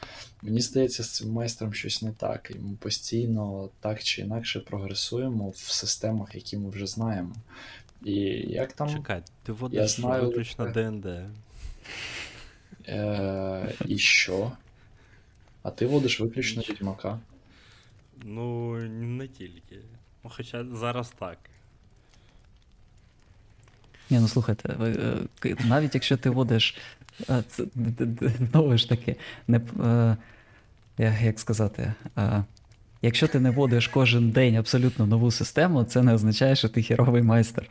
мені 0.41 0.62
здається, 0.62 1.03
з 1.03 1.10
цим 1.10 1.31
майстром 1.31 1.74
щось 1.74 2.01
не 2.01 2.12
так. 2.12 2.51
І 2.55 2.60
ми 2.60 2.75
постійно 2.75 3.69
так 3.79 4.03
чи 4.03 4.21
інакше 4.21 4.60
прогресуємо 4.60 5.50
в 5.50 5.57
системах, 5.57 6.36
які 6.36 6.57
ми 6.57 6.69
вже 6.69 6.88
знаємо. 6.88 7.36
І 8.05 8.13
як 8.50 8.74
там 8.74 8.89
Чекай, 8.89 9.24
ти 9.43 9.51
водиш 9.51 9.91
знаю 9.91 10.24
виключно 10.27 10.71
ДНД. 10.71 11.05
е, 12.88 13.75
і 13.86 13.98
що? 13.98 14.51
А 15.63 15.71
ти 15.71 15.86
водиш 15.86 16.19
виключно 16.19 16.62
відьмака. 16.69 17.19
Ну, 18.24 18.75
не 18.89 19.27
тільки. 19.27 19.77
Ну, 20.24 20.31
Хоча 20.36 20.65
зараз 20.65 21.13
так. 21.19 21.38
Ні, 24.10 24.19
ну 24.19 24.27
слухайте, 24.27 24.75
ви, 24.79 24.89
е, 25.45 25.55
навіть 25.65 25.95
якщо 25.95 26.17
ти 26.17 26.29
водиш, 26.29 26.77
це, 27.47 27.63
знову 28.51 28.77
ж 28.77 28.89
таки, 28.89 29.15
не, 29.47 29.61
е, 30.99 31.17
як 31.23 31.39
сказати, 31.39 31.93
е, 32.17 32.43
якщо 33.01 33.27
ти 33.27 33.39
не 33.39 33.51
водиш 33.51 33.87
кожен 33.87 34.29
день 34.29 34.55
абсолютно 34.55 35.05
нову 35.05 35.31
систему, 35.31 35.83
це 35.83 36.03
не 36.03 36.13
означає, 36.13 36.55
що 36.55 36.69
ти 36.69 36.83
херовий 36.83 37.21
майстер. 37.21 37.67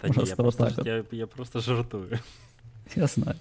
Та 0.00 0.08
ні, 0.08 0.24
я 0.26 0.36
Просто 0.36 0.70
я, 0.84 1.04
я 1.12 1.26
просто 1.26 1.60
жартую. 1.60 2.18
Я 2.96 3.06
знаю. 3.06 3.38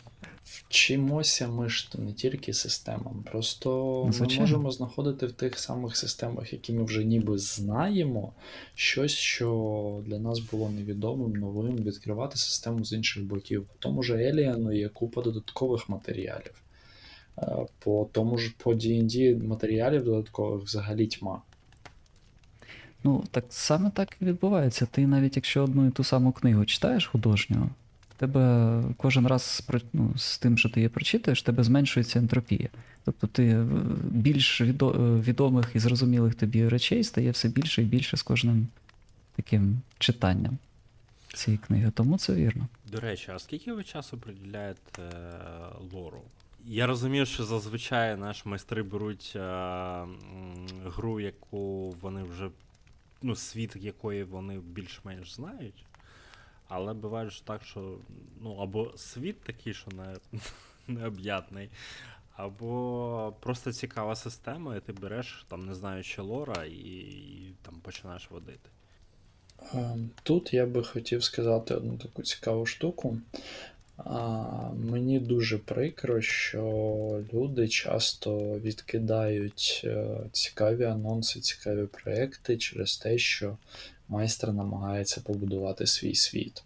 Вчимося 0.48 1.48
ми 1.48 1.70
ж 1.70 1.90
не 1.98 2.14
тільки 2.14 2.54
системам, 2.54 3.24
просто 3.32 3.70
ми 4.20 4.28
можемо 4.40 4.72
знаходити 4.72 5.26
в 5.26 5.32
тих 5.32 5.60
самих 5.60 5.98
системах, 5.98 6.54
які 6.54 6.74
ми 6.74 6.84
вже 6.84 7.04
ніби 7.04 7.38
знаємо, 7.38 8.34
щось, 8.76 9.12
що 9.12 10.02
для 10.06 10.20
нас 10.20 10.40
було 10.40 10.70
невідомим, 10.70 11.32
новим, 11.32 11.76
відкривати 11.76 12.38
систему 12.38 12.86
з 12.86 12.94
інших 12.94 13.24
боків. 13.24 13.64
По 13.66 13.74
тому 13.80 14.04
ж 14.04 14.14
Alien 14.14 14.74
є 14.74 14.90
купа 14.90 15.22
додаткових 15.22 15.90
матеріалів. 15.90 16.62
Е, 17.38 17.66
По 17.80 18.10
тому 18.12 18.38
ж 18.38 18.54
по 18.58 18.74
D&D 18.74 19.48
матеріалів 19.48 20.04
додаткових 20.04 20.64
взагалі 20.64 21.08
тьма. 21.08 21.42
Ну, 23.04 23.24
так 23.32 23.46
саме 23.50 23.92
так 23.92 24.18
і 24.22 24.26
відбувається. 24.26 24.88
Ти 24.92 25.08
навіть 25.08 25.36
якщо 25.36 25.64
одну 25.64 25.88
і 25.88 25.92
ту 25.92 26.04
саму 26.04 26.32
книгу 26.32 26.66
читаєш 26.66 27.08
художню, 27.08 27.58
в 27.66 27.87
тебе 28.18 28.84
кожен 28.98 29.28
раз 29.28 29.68
ну, 29.94 30.14
з 30.18 30.38
тим, 30.38 30.58
що 30.58 30.70
ти 30.70 30.80
її 30.80 30.90
прочитаєш, 30.90 31.42
тебе 31.42 31.64
зменшується 31.64 32.20
ентропія. 32.20 32.70
Тобто 33.06 33.28
ти 33.28 33.48
е, 33.48 33.66
більш 34.04 34.62
е, 34.62 34.74
відомих 35.02 35.72
і 35.76 35.80
зрозумілих 35.80 36.36
тобі 36.36 36.70
речей 36.70 37.04
стає 37.04 37.32
все 37.32 37.50
більше 37.50 37.82
і 37.82 37.86
більше 37.86 38.18
з 38.18 38.24
кожним 38.24 38.68
таким 39.36 39.82
читанням 40.00 40.58
цієї 41.34 41.58
книги. 41.58 41.92
Тому 41.96 42.18
це 42.18 42.34
вірно. 42.34 42.68
До 42.92 43.00
речі, 43.00 43.32
а 43.36 43.40
скільки 43.40 43.74
ви 43.74 43.84
часу 43.84 44.18
приділяєте 44.18 45.02
е, 45.02 45.12
лору? 45.94 46.22
Я 46.66 46.88
розумію, 46.88 47.26
що 47.26 47.44
зазвичай 47.44 48.18
наші 48.18 48.42
майстри 48.46 48.84
беруть 48.84 49.34
е, 49.36 50.06
гру, 50.86 51.20
яку 51.20 51.92
вони 52.02 52.24
вже, 52.24 52.50
ну, 53.22 53.36
світ 53.36 53.76
якої 53.76 54.24
вони 54.24 54.60
більш-менш 54.60 55.36
знають. 55.36 55.86
Але 56.68 56.94
буває 56.94 57.30
ж 57.30 57.46
так, 57.46 57.64
що 57.64 57.98
ну, 58.42 58.56
або 58.56 58.94
світ 58.98 59.42
такий, 59.42 59.74
що 59.74 59.92
не, 59.92 60.16
необ'ятний, 61.00 61.70
або 62.36 63.34
просто 63.40 63.74
цікава 63.74 64.16
система, 64.16 64.76
і 64.76 64.80
ти 64.80 64.94
береш, 64.94 65.46
там, 65.48 65.66
не 65.66 65.76
знаючи 65.76 66.22
лора, 66.22 66.66
і, 66.66 66.72
і 66.72 67.54
там 67.62 67.80
починаєш 67.82 68.32
водити. 68.32 68.70
Ем, 69.74 70.10
Тут 70.24 70.54
я 70.54 70.66
би 70.66 70.84
хотів 70.84 71.24
сказати 71.24 71.76
одну 71.76 71.98
таку 71.98 72.24
цікаву 72.24 72.66
штуку. 72.66 73.18
А, 73.98 74.44
Мені 74.74 75.20
дуже 75.20 75.58
прикро, 75.58 76.22
що 76.22 76.64
люди 77.34 77.68
часто 77.68 78.60
відкидають 78.60 79.82
е, 79.84 80.18
цікаві 80.32 80.84
анонси, 80.84 81.40
цікаві 81.40 81.86
проекти 81.86 82.58
через 82.58 82.98
те, 82.98 83.18
що 83.18 83.58
майстер 84.10 84.54
намагається 84.54 85.22
побудувати 85.22 85.88
свій 85.88 86.16
світ. 86.16 86.64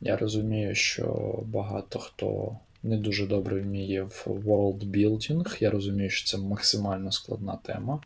Я 0.00 0.16
розумію, 0.16 0.74
що 0.74 1.38
багато 1.46 1.98
хто 1.98 2.56
не 2.82 2.96
дуже 2.96 3.26
добре 3.26 3.60
вміє 3.60 4.02
в 4.02 4.24
world 4.26 4.84
building. 4.90 5.62
Я 5.62 5.70
розумію, 5.70 6.10
що 6.10 6.28
це 6.28 6.38
максимально 6.38 7.12
складна 7.12 7.56
тема. 7.62 8.00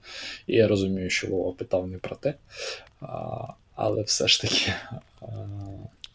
І 0.47 0.55
я 0.55 0.69
розумію, 0.69 1.11
що 1.11 1.29
Вова 1.29 1.53
питав 1.53 1.89
не 1.89 1.99
про 1.99 2.17
те. 2.17 2.35
А, 3.01 3.47
але 3.75 4.03
все 4.03 4.29
ж 4.29 4.41
таки. 4.41 4.75
а, 5.21 5.27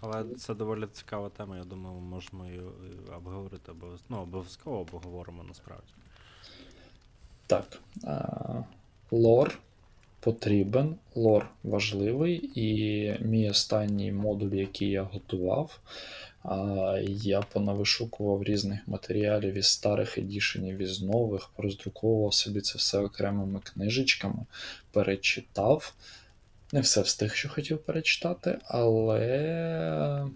Але 0.02 0.24
це 0.36 0.54
доволі 0.54 0.88
цікава 0.94 1.30
тема, 1.30 1.58
я 1.58 1.64
думаю, 1.64 1.96
ми 1.96 2.02
можемо 2.02 2.46
її 2.46 2.60
е, 2.60 3.16
обговорити, 3.16 3.72
обов'язково, 3.72 4.10
ну, 4.10 4.22
обов'язково 4.22 4.80
обговоримо 4.80 5.44
насправді. 5.44 5.94
Так. 7.48 7.80
а, 8.04 8.64
Лор 9.12 9.60
потрібен, 10.24 10.96
лор 11.16 11.50
важливий, 11.64 12.52
і 12.56 13.18
мій 13.20 13.50
останній 13.50 14.12
модуль, 14.12 14.54
який 14.54 14.90
я 14.90 15.04
готував, 15.04 15.80
я 17.08 17.42
понавишукував 17.42 18.44
різних 18.44 18.88
матеріалів 18.88 19.54
із 19.54 19.68
старих 19.68 20.18
едішенів, 20.18 20.78
із 20.78 21.02
нових, 21.02 21.50
пороздруковував 21.56 22.34
собі 22.34 22.62
це 22.62 22.78
все 22.78 22.98
окремими 23.00 23.60
книжечками, 23.64 24.46
перечитав. 24.92 25.94
Не 26.72 26.82
все 26.82 27.02
встиг, 27.02 27.36
що 27.36 27.50
хотів 27.50 27.78
перечитати, 27.78 28.58
але 28.66 30.28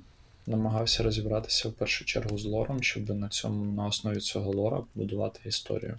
намагався 0.47 1.03
розібратися 1.03 1.69
в 1.69 1.73
першу 1.73 2.05
чергу 2.05 2.37
з 2.37 2.45
лором, 2.45 2.83
щоб 2.83 3.09
на 3.09 3.29
цьому 3.29 3.73
на 3.73 3.85
основі 3.85 4.19
цього 4.19 4.51
лора 4.51 4.83
будувати 4.95 5.39
історію. 5.45 5.97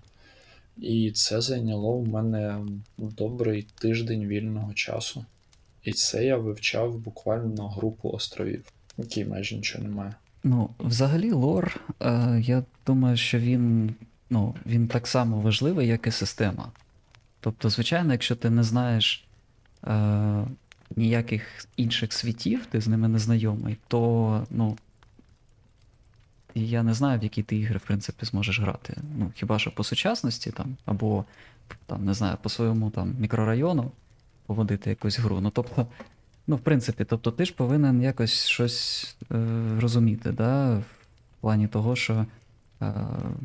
І 0.82 1.10
це 1.10 1.40
зайняло 1.40 1.98
в 1.98 2.08
мене 2.08 2.58
добрий 2.98 3.66
тиждень 3.80 4.26
вільного 4.26 4.74
часу. 4.74 5.24
І 5.82 5.92
це 5.92 6.24
я 6.24 6.36
вивчав 6.36 6.98
буквально 6.98 7.68
групу 7.68 8.10
островів, 8.10 8.72
які 8.98 9.24
майже 9.24 9.56
нічого 9.56 9.84
немає. 9.84 10.14
Ну, 10.44 10.70
взагалі, 10.78 11.32
лор, 11.32 11.80
е, 12.00 12.40
я 12.44 12.64
думаю, 12.86 13.16
що 13.16 13.38
він, 13.38 13.94
ну, 14.30 14.54
він 14.66 14.88
так 14.88 15.06
само 15.06 15.40
важливий, 15.40 15.88
як 15.88 16.06
і 16.06 16.10
система. 16.10 16.72
Тобто, 17.40 17.70
звичайно, 17.70 18.12
якщо 18.12 18.36
ти 18.36 18.50
не 18.50 18.62
знаєш 18.62 19.24
е, 19.84 20.44
ніяких 20.96 21.42
інших 21.76 22.12
світів, 22.12 22.66
ти 22.66 22.80
з 22.80 22.88
ними 22.88 23.08
не 23.08 23.18
знайомий, 23.18 23.76
то 23.88 24.46
ну, 24.50 24.76
я 26.66 26.82
не 26.82 26.94
знаю, 26.94 27.20
в 27.20 27.22
які 27.22 27.42
ти 27.42 27.56
ігри, 27.56 27.78
в 27.78 27.86
принципі, 27.86 28.26
зможеш 28.26 28.60
грати. 28.60 28.96
Ну, 29.18 29.32
хіба 29.34 29.58
що 29.58 29.70
по 29.70 29.84
сучасності 29.84 30.50
там, 30.50 30.76
або 30.84 31.24
там, 31.86 32.04
не 32.04 32.14
знаю, 32.14 32.36
по 32.42 32.48
своєму 32.48 32.90
там 32.90 33.14
мікрорайону 33.18 33.90
поводити 34.46 34.90
якусь 34.90 35.18
гру. 35.18 35.40
Ну, 35.40 35.50
тобто, 35.50 35.86
ну, 36.46 36.56
в 36.56 36.60
принципі, 36.60 37.04
тобто 37.04 37.30
ти 37.30 37.44
ж 37.44 37.54
повинен 37.54 38.02
якось 38.02 38.46
щось 38.46 39.16
е, 39.32 39.36
розуміти, 39.80 40.32
да? 40.32 40.76
в 40.78 41.40
плані 41.40 41.68
того, 41.68 41.96
що 41.96 42.26
е, 42.82 42.94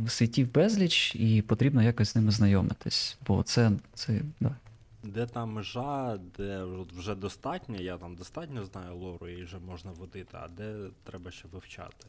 світів 0.08 0.54
безліч, 0.54 1.16
і 1.16 1.42
потрібно 1.42 1.84
якось 1.84 2.10
з 2.10 2.16
ними 2.16 2.32
знайомитись. 2.32 3.18
Бо 3.28 3.44
це, 3.44 3.72
це 3.94 4.22
да. 4.40 4.56
Де 5.04 5.26
та 5.26 5.46
межа, 5.46 6.20
де 6.38 6.64
вже 6.98 7.16
достатньо, 7.16 7.76
я 7.76 7.98
там 7.98 8.16
достатньо 8.16 8.66
знаю 8.66 8.96
лору 8.96 9.28
і 9.28 9.44
вже 9.44 9.58
можна 9.60 9.92
водити, 9.92 10.38
а 10.42 10.48
де 10.48 10.76
треба 11.04 11.32
ще 11.32 11.48
вивчати. 11.52 12.08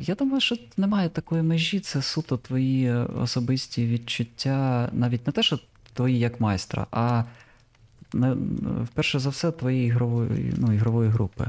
Я 0.00 0.14
думаю, 0.18 0.40
що 0.40 0.56
немає 0.76 1.08
такої 1.08 1.42
межі, 1.42 1.80
це 1.80 2.02
суто 2.02 2.36
твої 2.36 2.92
особисті 2.94 3.86
відчуття, 3.86 4.88
навіть 4.92 5.26
не 5.26 5.32
те, 5.32 5.42
що 5.42 5.58
твої 5.94 6.18
як 6.18 6.40
майстра, 6.40 6.86
а 6.90 7.24
вперше 8.84 9.18
за 9.18 9.28
все 9.28 9.52
твоєї 9.52 9.86
ігрової, 9.86 10.54
ну, 10.56 10.72
ігрової 10.72 11.10
групи. 11.10 11.46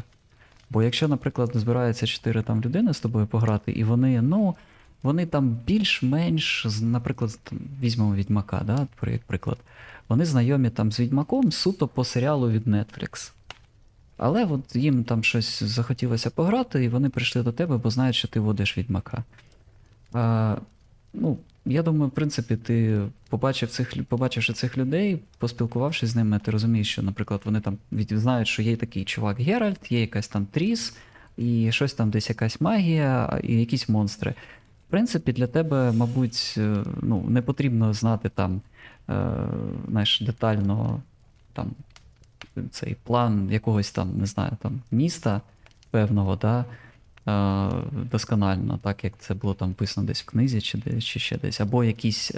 Бо 0.70 0.84
якщо, 0.84 1.08
наприклад, 1.08 1.52
збираються 1.54 2.08
чотири 2.08 2.42
там 2.42 2.62
людини 2.62 2.94
з 2.94 3.00
тобою 3.00 3.28
пограти, 3.28 3.72
і 3.72 3.84
вони, 3.84 4.22
ну, 4.22 4.56
вони 5.04 5.26
там 5.26 5.50
більш-менш, 5.68 6.68
наприклад, 6.82 7.40
візьмемо 7.82 8.16
Відьмака, 8.16 8.62
да, 8.66 8.88
як 9.12 9.22
приклад, 9.22 9.58
вони 10.10 10.26
знайомі 10.26 10.70
там 10.70 10.92
з 10.92 11.00
Відьмаком 11.00 11.52
суто 11.52 11.88
по 11.88 12.04
серіалу 12.04 12.50
від 12.50 12.68
Netflix. 12.68 13.32
Але 14.18 14.46
от 14.46 14.76
їм 14.76 15.04
там 15.04 15.24
щось 15.24 15.64
захотілося 15.64 16.30
пограти, 16.30 16.84
і 16.84 16.90
вони 16.90 17.10
прийшли 17.10 17.44
до 17.44 17.52
тебе, 17.52 17.78
бо 17.78 17.90
знають, 17.90 18.16
що 18.16 18.28
ти 18.28 18.40
водиш 18.40 18.78
відьмака. 18.78 19.24
А, 20.14 20.56
ну, 21.14 21.38
я 21.66 21.84
думаю, 21.84 22.08
в 22.08 22.12
принципі, 22.12 22.56
ти 22.56 23.02
побачив 23.30 23.70
цих, 23.70 24.04
побачивши 24.06 24.54
цих 24.54 24.78
людей, 24.78 25.20
поспілкувавшись 25.38 26.10
з 26.10 26.16
ними, 26.16 26.40
ти 26.40 26.52
розумієш, 26.52 26.92
що, 26.92 27.02
наприклад, 27.02 27.42
вони 27.46 27.62
там 27.62 27.78
знають, 27.92 28.48
що 28.48 28.62
є 28.62 28.76
такий 28.76 29.06
чувак 29.06 29.40
Геральт, 29.40 29.92
є 29.92 30.02
якась 30.02 30.28
там 30.28 30.46
Тріс, 30.46 30.96
і 31.38 31.72
щось 31.72 31.94
там 31.94 32.10
десь 32.10 32.30
якась 32.30 32.62
магія, 32.62 33.40
і 33.44 33.60
якісь 33.60 33.90
монстри. 33.90 34.34
В 34.88 34.92
принципі, 34.92 35.34
для 35.34 35.48
тебе, 35.48 35.92
мабуть, 35.92 36.56
е, 36.58 36.76
ну, 37.02 37.26
не 37.30 37.42
потрібно 37.42 37.94
знати 37.94 38.30
там, 38.30 38.62
е, 39.10 39.34
знаєш, 39.90 40.22
детально 40.22 41.02
там 41.54 41.72
цей 42.72 42.96
план 43.04 43.50
якогось 43.52 43.92
там, 43.92 44.18
не 44.18 44.26
знаю, 44.26 44.52
там 44.62 44.82
міста 44.92 45.42
певного, 45.92 46.36
да, 46.36 46.66
досконально, 48.12 48.80
так 48.84 49.04
як 49.04 49.14
це 49.20 49.34
було 49.34 49.54
там 49.54 49.74
писано 49.74 50.08
десь 50.08 50.22
в 50.22 50.26
книзі 50.26 50.62
чи, 50.62 50.78
десь, 50.78 51.04
чи 51.04 51.20
ще 51.20 51.38
десь, 51.38 51.62
або 51.62 51.84
якісь 51.84 52.32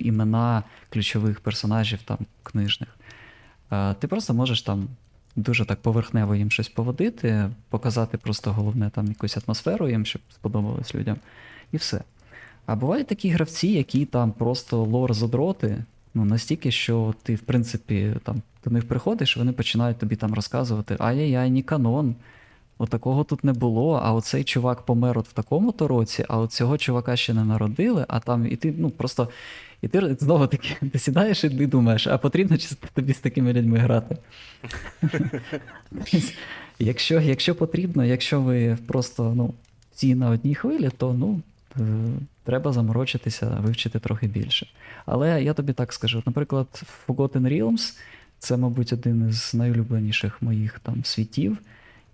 імена 0.00 0.62
ключових 0.90 1.40
персонажів 1.40 2.02
там 2.02 2.18
книжних. 2.42 2.88
Ти 3.98 4.06
просто 4.08 4.34
можеш 4.34 4.62
там 4.62 4.88
дуже 5.36 5.64
так 5.64 5.82
поверхнево 5.82 6.34
їм 6.34 6.50
щось 6.50 6.68
поводити, 6.68 7.50
показати 7.68 8.18
просто 8.18 8.52
головне 8.52 8.90
там 8.90 9.06
якусь 9.08 9.36
атмосферу 9.36 9.88
їм, 9.88 10.06
щоб 10.06 10.22
сподобалось 10.34 10.94
людям, 10.94 11.16
і 11.72 11.76
все. 11.76 12.00
А 12.66 12.76
бувають 12.76 13.06
такі 13.06 13.28
гравці, 13.28 13.68
які 13.68 14.04
там 14.04 14.32
просто 14.32 14.82
лор 14.82 15.14
задроти, 15.14 15.84
ну 16.14 16.24
настільки, 16.24 16.70
що 16.70 17.14
ти, 17.22 17.34
в 17.34 17.40
принципі, 17.40 18.14
там 18.22 18.42
до 18.64 18.70
них 18.70 18.88
приходиш, 18.88 19.36
вони 19.36 19.52
починають 19.52 19.98
тобі 19.98 20.16
там 20.16 20.34
розказувати: 20.34 20.96
ай-яй-яй, 20.98 21.50
ні 21.50 21.62
канон. 21.62 22.14
Отакого 22.78 23.24
тут 23.24 23.44
не 23.44 23.52
було, 23.52 24.00
а 24.04 24.12
оцей 24.12 24.44
чувак 24.44 24.82
помер 24.82 25.18
от 25.18 25.28
в 25.28 25.32
такому-то 25.32 25.88
році, 25.88 26.24
а 26.28 26.38
от 26.38 26.52
цього 26.52 26.78
чувака 26.78 27.16
ще 27.16 27.34
не 27.34 27.44
народили, 27.44 28.04
а 28.08 28.20
там 28.20 28.46
і 28.46 28.56
ти, 28.56 28.74
ну 28.78 28.90
просто. 28.90 29.28
І 29.82 29.88
ти 29.88 30.16
знову 30.20 30.46
таки 30.46 30.76
ти 30.92 30.98
сідаєш 30.98 31.44
і 31.44 31.50
ти 31.50 31.66
думаєш, 31.66 32.06
а 32.06 32.18
потрібно 32.18 32.58
чи 32.58 32.68
тобі 32.94 33.12
з 33.12 33.18
такими 33.18 33.52
людьми 33.52 33.78
грати? 33.78 34.16
Якщо, 36.78 37.20
якщо 37.20 37.54
потрібно, 37.54 38.04
якщо 38.04 38.40
ви 38.40 38.78
просто 38.86 39.32
ну, 39.36 39.54
всі 39.94 40.14
на 40.14 40.30
одній 40.30 40.54
хвилі, 40.54 40.90
то 40.96 41.12
ну, 41.12 41.40
треба 42.44 42.72
заморочитися, 42.72 43.46
вивчити 43.46 43.98
трохи 43.98 44.26
більше. 44.26 44.66
Але 45.06 45.42
я 45.42 45.54
тобі 45.54 45.72
так 45.72 45.92
скажу: 45.92 46.22
наприклад, 46.26 46.82
Forgotten 47.08 47.40
Realms 47.40 47.98
це, 48.38 48.56
мабуть, 48.56 48.92
один 48.92 49.28
із 49.28 49.54
найулюбленіших 49.54 50.42
моїх 50.42 50.78
там 50.78 51.04
світів. 51.04 51.58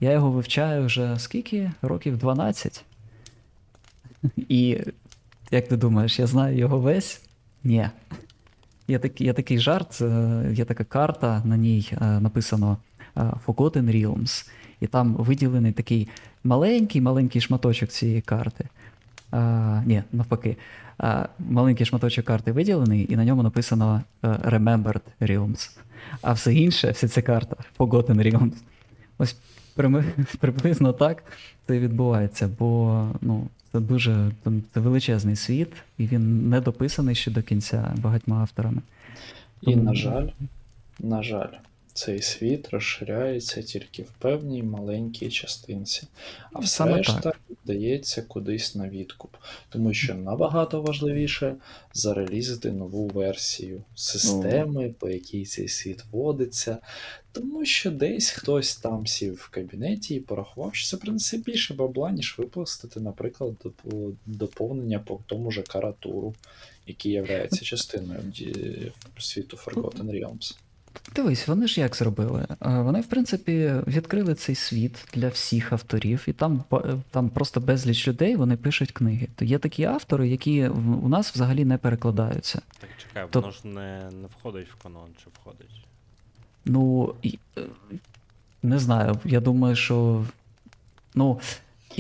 Я 0.00 0.12
його 0.12 0.30
вивчаю 0.30 0.86
вже 0.86 1.18
скільки? 1.18 1.70
Років 1.82 2.18
12. 2.18 2.84
І 4.36 4.78
як 5.50 5.68
ти 5.68 5.76
думаєш, 5.76 6.18
я 6.18 6.26
знаю 6.26 6.58
його 6.58 6.78
весь? 6.78 7.22
Ні. 7.64 7.88
Є 8.88 8.98
такий, 8.98 9.26
є 9.26 9.32
такий 9.32 9.58
жарт, 9.58 9.98
е, 10.00 10.50
є 10.52 10.64
така 10.64 10.84
карта, 10.84 11.42
на 11.44 11.56
ній 11.56 11.92
е, 11.92 12.20
написано 12.20 12.76
е, 13.16 13.20
Forgotten 13.46 13.84
Realms, 13.84 14.50
і 14.80 14.86
там 14.86 15.14
виділений 15.14 15.72
такий 15.72 16.08
маленький-маленький 16.44 17.40
шматочок 17.40 17.90
цієї 17.90 18.20
карти. 18.20 18.68
А, 19.30 19.82
ні, 19.86 20.02
навпаки. 20.12 20.56
А, 20.98 21.26
маленький 21.38 21.86
шматочок 21.86 22.24
карти 22.24 22.52
виділений, 22.52 23.12
і 23.12 23.16
на 23.16 23.24
ньому 23.24 23.42
написано 23.42 24.02
е, 24.22 24.28
Remembered 24.28 25.00
Realms. 25.20 25.78
А 26.22 26.32
все 26.32 26.54
інше, 26.54 26.90
вся 26.90 27.08
ця 27.08 27.22
карта 27.22 27.56
Forgotten 27.78 28.22
Realms. 28.22 28.52
Ось 29.18 29.36
приблизно 30.40 30.92
так 30.92 31.22
це 31.66 31.78
відбувається, 31.78 32.50
бо 32.58 33.06
ну, 33.20 33.48
це 33.72 33.80
дуже 33.80 34.30
це 34.74 34.80
величезний 34.80 35.36
світ, 35.36 35.68
і 35.98 36.06
він 36.06 36.48
не 36.48 36.60
дописаний 36.60 37.14
ще 37.14 37.30
до 37.30 37.42
кінця 37.42 37.94
багатьма 37.96 38.36
авторами. 38.36 38.82
І, 39.62 39.64
Тому- 39.64 39.82
на 39.82 39.94
жаль, 39.94 40.28
на 40.98 41.22
жаль, 41.22 41.52
цей 41.94 42.22
світ 42.22 42.68
розширяється 42.68 43.62
тільки 43.62 44.02
в 44.02 44.10
певній 44.18 44.62
маленькій 44.62 45.30
частинці, 45.30 46.02
а 46.52 46.58
все 46.58 46.84
решта 46.84 47.32
віддається 47.50 48.22
кудись 48.22 48.74
на 48.74 48.88
відкуп, 48.88 49.36
тому 49.68 49.94
що 49.94 50.14
набагато 50.14 50.82
важливіше 50.82 51.54
зарелізити 51.92 52.72
нову 52.72 53.06
версію 53.06 53.82
системи, 53.94 54.94
по 54.98 55.10
якій 55.10 55.44
цей 55.44 55.68
світ 55.68 56.04
водиться, 56.12 56.78
тому 57.32 57.64
що 57.64 57.90
десь 57.90 58.30
хтось 58.30 58.76
там 58.76 59.06
сів 59.06 59.34
в 59.34 59.48
кабінеті 59.48 60.14
і 60.14 60.20
порахував, 60.20 60.74
що 60.74 60.88
це 60.88 60.96
принесе 60.96 61.38
більше 61.38 61.74
бабла, 61.74 62.10
ніж 62.10 62.34
випустити, 62.38 63.00
наприклад, 63.00 63.54
доповнення 64.26 64.98
по 64.98 65.20
тому 65.26 65.50
же 65.50 65.62
каратуру, 65.62 66.34
який 66.86 67.12
є 67.12 67.48
частиною 67.62 68.20
світу 69.18 69.58
Forgotten 69.66 70.10
Realms. 70.10 70.56
Дивись, 71.14 71.48
вони 71.48 71.66
ж 71.66 71.80
як 71.80 71.96
зробили? 71.96 72.46
Е, 72.50 72.56
Вони, 72.82 73.00
в 73.00 73.06
принципі, 73.06 73.72
відкрили 73.86 74.34
цей 74.34 74.54
світ 74.54 75.08
для 75.14 75.28
всіх 75.28 75.72
авторів, 75.72 76.24
і 76.26 76.32
там, 76.32 76.64
там 77.10 77.28
просто 77.28 77.60
безліч 77.60 78.08
людей 78.08 78.36
вони 78.36 78.56
пишуть 78.56 78.92
книги. 78.92 79.28
То 79.36 79.44
є 79.44 79.58
такі 79.58 79.84
автори, 79.84 80.28
які 80.28 80.68
у 80.68 81.08
нас 81.08 81.34
взагалі 81.34 81.64
не 81.64 81.78
перекладаються. 81.78 82.62
Так 82.80 82.90
чекай, 82.98 83.26
То- 83.30 83.40
воно 83.40 83.52
ж 83.52 83.58
не, 83.66 84.10
не 84.22 84.26
входить 84.38 84.68
в 84.78 84.82
канон, 84.82 85.08
чи 85.24 85.30
входить? 85.40 85.84
Ну, 86.64 87.14
е, 87.24 87.62
не 88.62 88.78
знаю, 88.78 89.18
я 89.24 89.40
думаю, 89.40 89.76
що. 89.76 90.24
Ну, 91.14 91.40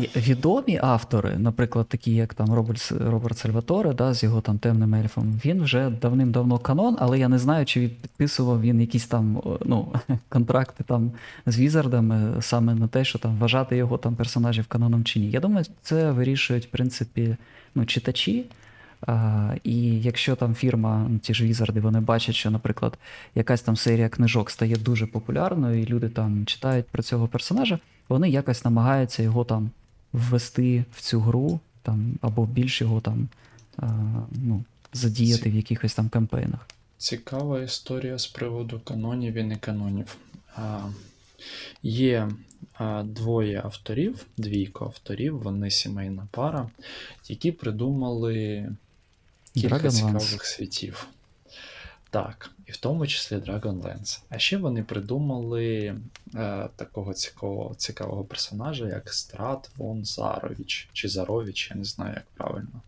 і 0.00 0.18
відомі 0.18 0.78
автори, 0.82 1.38
наприклад, 1.38 1.88
такі, 1.88 2.14
як 2.14 2.34
там 2.34 2.54
Роберт, 2.54 2.92
Роберт 3.00 3.38
Сальваторе, 3.38 3.92
да, 3.92 4.14
з 4.14 4.22
його 4.22 4.40
там 4.40 4.58
темним 4.58 4.94
ельфом, 4.94 5.40
він 5.44 5.62
вже 5.62 5.90
давним-давно 5.90 6.58
канон, 6.58 6.96
але 7.00 7.18
я 7.18 7.28
не 7.28 7.38
знаю, 7.38 7.66
чи 7.66 7.88
підписував 7.88 8.60
він 8.60 8.80
якісь 8.80 9.06
там 9.06 9.42
ну, 9.64 9.92
контракти 10.28 10.84
там 10.84 11.12
з 11.46 11.58
візардами 11.58 12.42
саме 12.42 12.74
на 12.74 12.88
те, 12.88 13.04
що 13.04 13.18
там 13.18 13.38
вважати 13.38 13.76
його 13.76 13.98
там 13.98 14.14
персонажів 14.14 14.66
каноном 14.66 15.04
чи 15.04 15.20
ні. 15.20 15.30
Я 15.30 15.40
думаю, 15.40 15.66
це 15.82 16.10
вирішують, 16.10 16.66
в 16.66 16.68
принципі, 16.68 17.36
ну, 17.74 17.86
читачі. 17.86 18.44
А, 19.06 19.54
і 19.64 20.00
якщо 20.00 20.36
там 20.36 20.54
фірма, 20.54 21.06
ну, 21.08 21.18
ті 21.18 21.34
ж 21.34 21.44
візарди, 21.44 21.80
вони 21.80 22.00
бачать, 22.00 22.34
що, 22.34 22.50
наприклад, 22.50 22.98
якась 23.34 23.62
там 23.62 23.76
серія 23.76 24.08
книжок 24.08 24.50
стає 24.50 24.76
дуже 24.76 25.06
популярною, 25.06 25.82
і 25.82 25.86
люди 25.86 26.08
там 26.08 26.46
читають 26.46 26.86
про 26.86 27.02
цього 27.02 27.28
персонажа, 27.28 27.78
вони 28.08 28.30
якось 28.30 28.64
намагаються 28.64 29.22
його 29.22 29.44
там 29.44 29.70
ввести 30.12 30.84
в 30.92 31.00
цю 31.00 31.20
гру, 31.20 31.60
там, 31.82 32.18
або 32.20 32.46
більш 32.46 32.80
його 32.80 33.00
там 33.00 33.28
а, 33.76 33.88
ну, 34.30 34.64
задіяти 34.92 35.50
в 35.50 35.54
якихось 35.54 35.94
там 35.94 36.08
кампейнах. 36.08 36.66
Цікава 36.98 37.60
історія 37.60 38.18
з 38.18 38.26
приводу 38.26 38.80
канонів 38.84 39.34
і 39.34 39.42
неканонів. 39.42 40.16
А, 40.56 40.88
є 41.82 42.28
а, 42.74 43.02
двоє 43.02 43.60
авторів, 43.64 44.26
двійко 44.36 44.84
авторів, 44.84 45.42
вони 45.42 45.70
сімейна 45.70 46.28
пара, 46.30 46.70
які 47.28 47.52
придумали 47.52 48.68
кілька 49.54 49.76
Dragonlance. 49.76 49.90
цікавих 49.90 50.46
світів. 50.46 51.06
Так, 52.10 52.50
і 52.66 52.72
в 52.72 52.76
тому 52.76 53.06
числі 53.06 53.36
Dragonlance. 53.36 54.20
А 54.28 54.38
ще 54.38 54.56
вони 54.56 54.82
придумали 54.82 55.96
е, 56.34 56.68
такого 56.76 57.14
цікавого, 57.14 57.74
цікавого 57.74 58.24
персонажа, 58.24 58.88
як 58.88 59.12
Страт 59.12 59.70
Вон 59.76 60.04
Зарович, 60.04 60.88
чи 60.92 61.08
Зарович, 61.08 61.70
я 61.70 61.76
не 61.76 61.84
знаю, 61.84 62.14
як 62.14 62.26
правильно. 62.34 62.82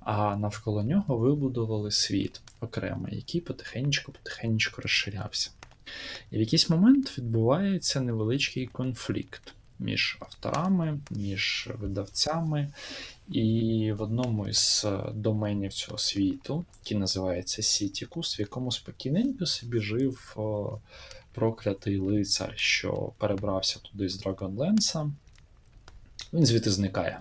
А 0.00 0.36
навколо 0.36 0.82
нього 0.82 1.16
вибудували 1.16 1.90
світ 1.90 2.40
окремий, 2.60 3.16
який 3.16 3.40
потихеньку-потихеньку 3.40 4.80
розширявся. 4.82 5.50
І 6.30 6.36
в 6.36 6.40
якийсь 6.40 6.70
момент 6.70 7.18
відбувається 7.18 8.00
невеличкий 8.00 8.66
конфлікт 8.66 9.54
між 9.80 10.18
авторами, 10.20 10.98
між 11.10 11.68
видавцями. 11.74 12.72
І 13.28 13.92
в 13.96 14.02
одному 14.02 14.48
із 14.48 14.86
е, 14.86 15.12
доменів 15.14 15.72
цього 15.72 15.98
світу, 15.98 16.64
який 16.84 16.98
називається 16.98 17.62
Сітікус, 17.62 18.38
в 18.38 18.40
якому 18.40 18.72
спокійненько 18.72 19.46
собі 19.46 19.80
жив 19.80 20.36
проклятий 21.32 21.98
лицар, 21.98 22.52
що 22.56 23.12
перебрався 23.18 23.78
туди 23.78 24.08
з 24.08 24.26
Dragonlance, 24.26 25.10
він 26.32 26.46
звідти 26.46 26.70
зникає. 26.70 27.20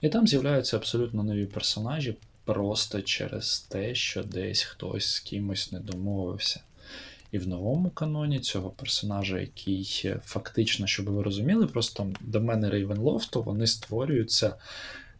І 0.00 0.08
там 0.08 0.28
з'являються 0.28 0.76
абсолютно 0.76 1.22
нові 1.22 1.46
персонажі 1.46 2.16
просто 2.44 3.02
через 3.02 3.60
те, 3.60 3.94
що 3.94 4.22
десь 4.22 4.62
хтось 4.62 5.14
з 5.14 5.20
кимось 5.20 5.72
не 5.72 5.80
домовився. 5.80 6.60
І 7.32 7.38
в 7.38 7.48
новому 7.48 7.90
каноні 7.90 8.40
цього 8.40 8.70
персонажа, 8.70 9.40
який 9.40 10.02
е, 10.04 10.20
фактично, 10.24 10.86
щоб 10.86 11.06
ви 11.06 11.22
розуміли, 11.22 11.66
просто 11.66 12.12
домени 12.20 12.70
Рейвенлофту 12.70 13.42
вони 13.42 13.66
створюються 13.66 14.54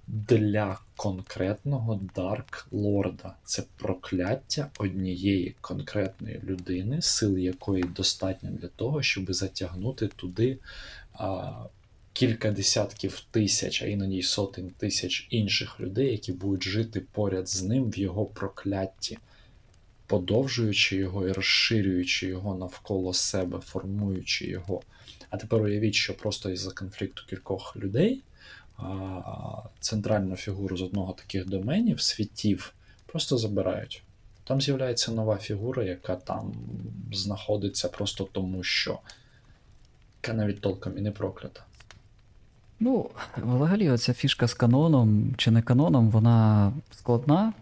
для 0.06 0.78
конкретного 0.96 2.00
Dark 2.16 2.66
Lord 2.70 3.13
а. 3.13 3.34
Це 3.44 3.62
прокляття 3.76 4.70
однієї 4.78 5.54
конкретної 5.60 6.40
людини, 6.44 7.02
сил 7.02 7.38
якої 7.38 7.82
достатньо 7.82 8.50
для 8.50 8.68
того, 8.68 9.02
щоб 9.02 9.32
затягнути 9.32 10.08
туди 10.08 10.58
а, 11.12 11.52
кілька 12.12 12.50
десятків 12.50 13.22
тисяч, 13.30 13.82
а 13.82 13.86
іноді 13.86 14.16
й 14.16 14.22
сотень 14.22 14.70
тисяч 14.70 15.26
інших 15.30 15.80
людей, 15.80 16.10
які 16.10 16.32
будуть 16.32 16.62
жити 16.62 17.02
поряд 17.12 17.48
з 17.48 17.62
ним 17.62 17.90
в 17.90 17.98
його 17.98 18.26
прокляття 18.26 19.16
подовжуючи 20.10 20.96
його 20.96 21.28
і 21.28 21.32
розширюючи 21.32 22.26
його 22.26 22.54
навколо 22.54 23.14
себе, 23.14 23.58
формуючи 23.58 24.46
його. 24.46 24.82
А 25.30 25.36
тепер 25.36 25.62
уявіть, 25.62 25.94
що 25.94 26.16
просто 26.16 26.50
із-за 26.50 26.70
конфлікту 26.70 27.22
кількох 27.30 27.76
людей 27.76 28.22
центральну 29.80 30.36
фігуру 30.36 30.76
з 30.76 30.82
одного 30.82 31.12
таких 31.12 31.46
доменів, 31.46 32.00
світів, 32.00 32.74
просто 33.06 33.38
забирають. 33.38 34.02
Там 34.44 34.60
з'являється 34.60 35.12
нова 35.12 35.36
фігура, 35.36 35.84
яка 35.84 36.16
там 36.16 36.52
знаходиться 37.12 37.88
просто 37.88 38.28
тому, 38.32 38.62
що 38.62 38.98
яка 40.22 40.36
навіть 40.36 40.60
толком 40.60 40.98
і 40.98 41.00
не 41.00 41.10
проклята. 41.10 41.64
Ну, 42.80 43.10
взагалі, 43.36 43.90
оця 43.90 44.12
фішка 44.12 44.46
з 44.48 44.54
каноном 44.54 45.34
чи 45.36 45.50
не 45.50 45.62
каноном, 45.62 46.10
вона 46.10 46.72
складна. 46.90 47.52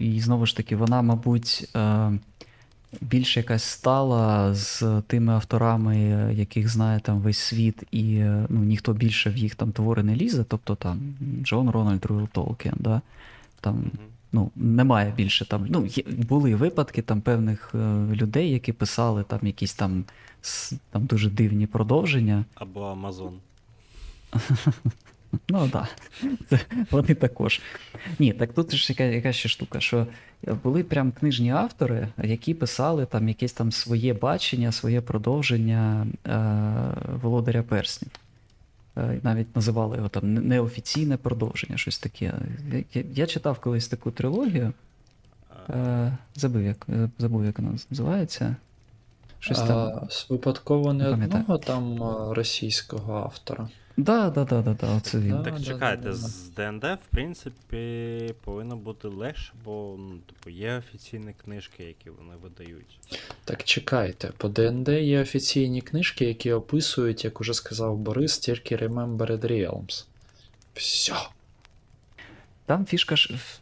І 0.00 0.20
знову 0.20 0.46
ж 0.46 0.56
таки, 0.56 0.76
вона, 0.76 1.02
мабуть, 1.02 1.68
е, 1.76 2.12
більше 3.00 3.40
якась 3.40 3.64
стала 3.64 4.54
з 4.54 5.02
тими 5.06 5.32
авторами, 5.32 5.98
яких 6.34 6.68
знає 6.68 7.00
там 7.00 7.20
весь 7.20 7.38
світ, 7.38 7.82
і 7.90 8.14
е, 8.14 8.46
ну, 8.48 8.60
ніхто 8.60 8.92
більше 8.92 9.30
в 9.30 9.36
їх 9.36 9.54
там 9.54 9.72
твори 9.72 10.02
не 10.02 10.16
лізе, 10.16 10.44
тобто 10.48 10.74
там 10.74 11.14
Джон 11.42 11.70
Рональд 11.70 12.04
Руйл 12.04 12.28
Толкін, 12.32 12.72
да? 12.78 13.00
там 13.60 13.90
ну, 14.32 14.50
немає 14.56 15.12
більше 15.16 15.44
там. 15.48 15.66
Ну, 15.68 15.86
є, 15.86 16.04
були 16.06 16.54
випадки 16.54 17.02
там 17.02 17.20
певних 17.20 17.70
е, 17.74 17.78
людей, 18.12 18.50
які 18.50 18.72
писали 18.72 19.22
там 19.22 19.40
якісь 19.42 19.74
там, 19.74 20.04
там 20.90 21.06
дуже 21.06 21.30
дивні 21.30 21.66
продовження. 21.66 22.44
Або 22.54 22.84
Амазон. 22.84 23.34
Ну 25.48 25.68
так, 25.68 25.88
да. 26.50 26.58
вони 26.90 27.14
також. 27.14 27.60
Ні, 28.18 28.32
так 28.32 28.52
тут 28.52 28.74
ж 28.74 28.92
яка, 28.92 29.04
яка 29.04 29.32
ще 29.32 29.48
штука, 29.48 29.80
що 29.80 30.06
були 30.62 30.82
прям 30.82 31.12
книжні 31.12 31.50
автори, 31.50 32.08
які 32.22 32.54
писали 32.54 33.06
там 33.06 33.28
якесь 33.28 33.52
там 33.52 33.72
своє 33.72 34.14
бачення, 34.14 34.72
своє 34.72 35.00
продовження 35.00 36.06
е, 36.26 36.38
Володаря 37.22 37.62
Перснів. 37.62 38.10
Е, 38.96 39.20
Навіть 39.22 39.56
називали 39.56 39.96
його 39.96 40.08
там 40.08 40.34
неофіційне 40.34 41.16
продовження, 41.16 41.76
щось 41.76 41.98
таке. 41.98 42.34
Я, 42.94 43.04
я, 43.14 43.26
читав 43.26 43.58
колись 43.58 43.88
таку 43.88 44.10
трилогію. 44.10 44.72
Е, 45.70 46.16
забув, 46.34 46.62
як, 46.62 46.86
е, 46.88 47.08
забув, 47.18 47.44
як 47.44 47.58
вона 47.58 47.78
називається. 47.90 48.56
Щось 49.38 49.58
там. 49.58 49.76
А, 49.78 50.08
випадково 50.28 50.92
не 50.92 51.16
Не 51.16 51.24
одного 51.24 51.58
там 51.58 51.98
російського 52.32 53.16
автора. 53.16 53.68
Да, 54.04 54.30
да, 54.30 54.44
да, 54.44 54.62
да, 54.62 54.74
да, 54.80 54.96
оце 54.96 55.18
він. 55.18 55.30
Да. 55.30 55.42
Так 55.42 55.62
чекайте, 55.62 56.12
з 56.12 56.50
ДНД, 56.50 56.84
в 56.84 57.10
принципі, 57.10 58.34
повинно 58.44 58.76
бути 58.76 59.08
легше, 59.08 59.52
бо 59.64 59.96
ну, 59.98 60.18
типу, 60.18 60.50
є 60.50 60.76
офіційні 60.76 61.34
книжки, 61.44 61.84
які 61.84 62.10
вони 62.10 62.34
видають. 62.42 62.98
Так 63.44 63.64
чекайте, 63.64 64.32
по 64.36 64.48
ДНД 64.48 64.88
є 64.88 65.22
офіційні 65.22 65.80
книжки, 65.80 66.24
які 66.24 66.52
описують, 66.52 67.24
як 67.24 67.40
уже 67.40 67.54
сказав 67.54 67.96
Борис, 67.96 68.38
тільки 68.38 68.76
Remembered 68.76 69.40
Realms. 69.40 70.06
Все. 70.74 71.14
Там 72.66 72.86
фішка 72.86 73.16
ж 73.16 73.34
в, 73.34 73.60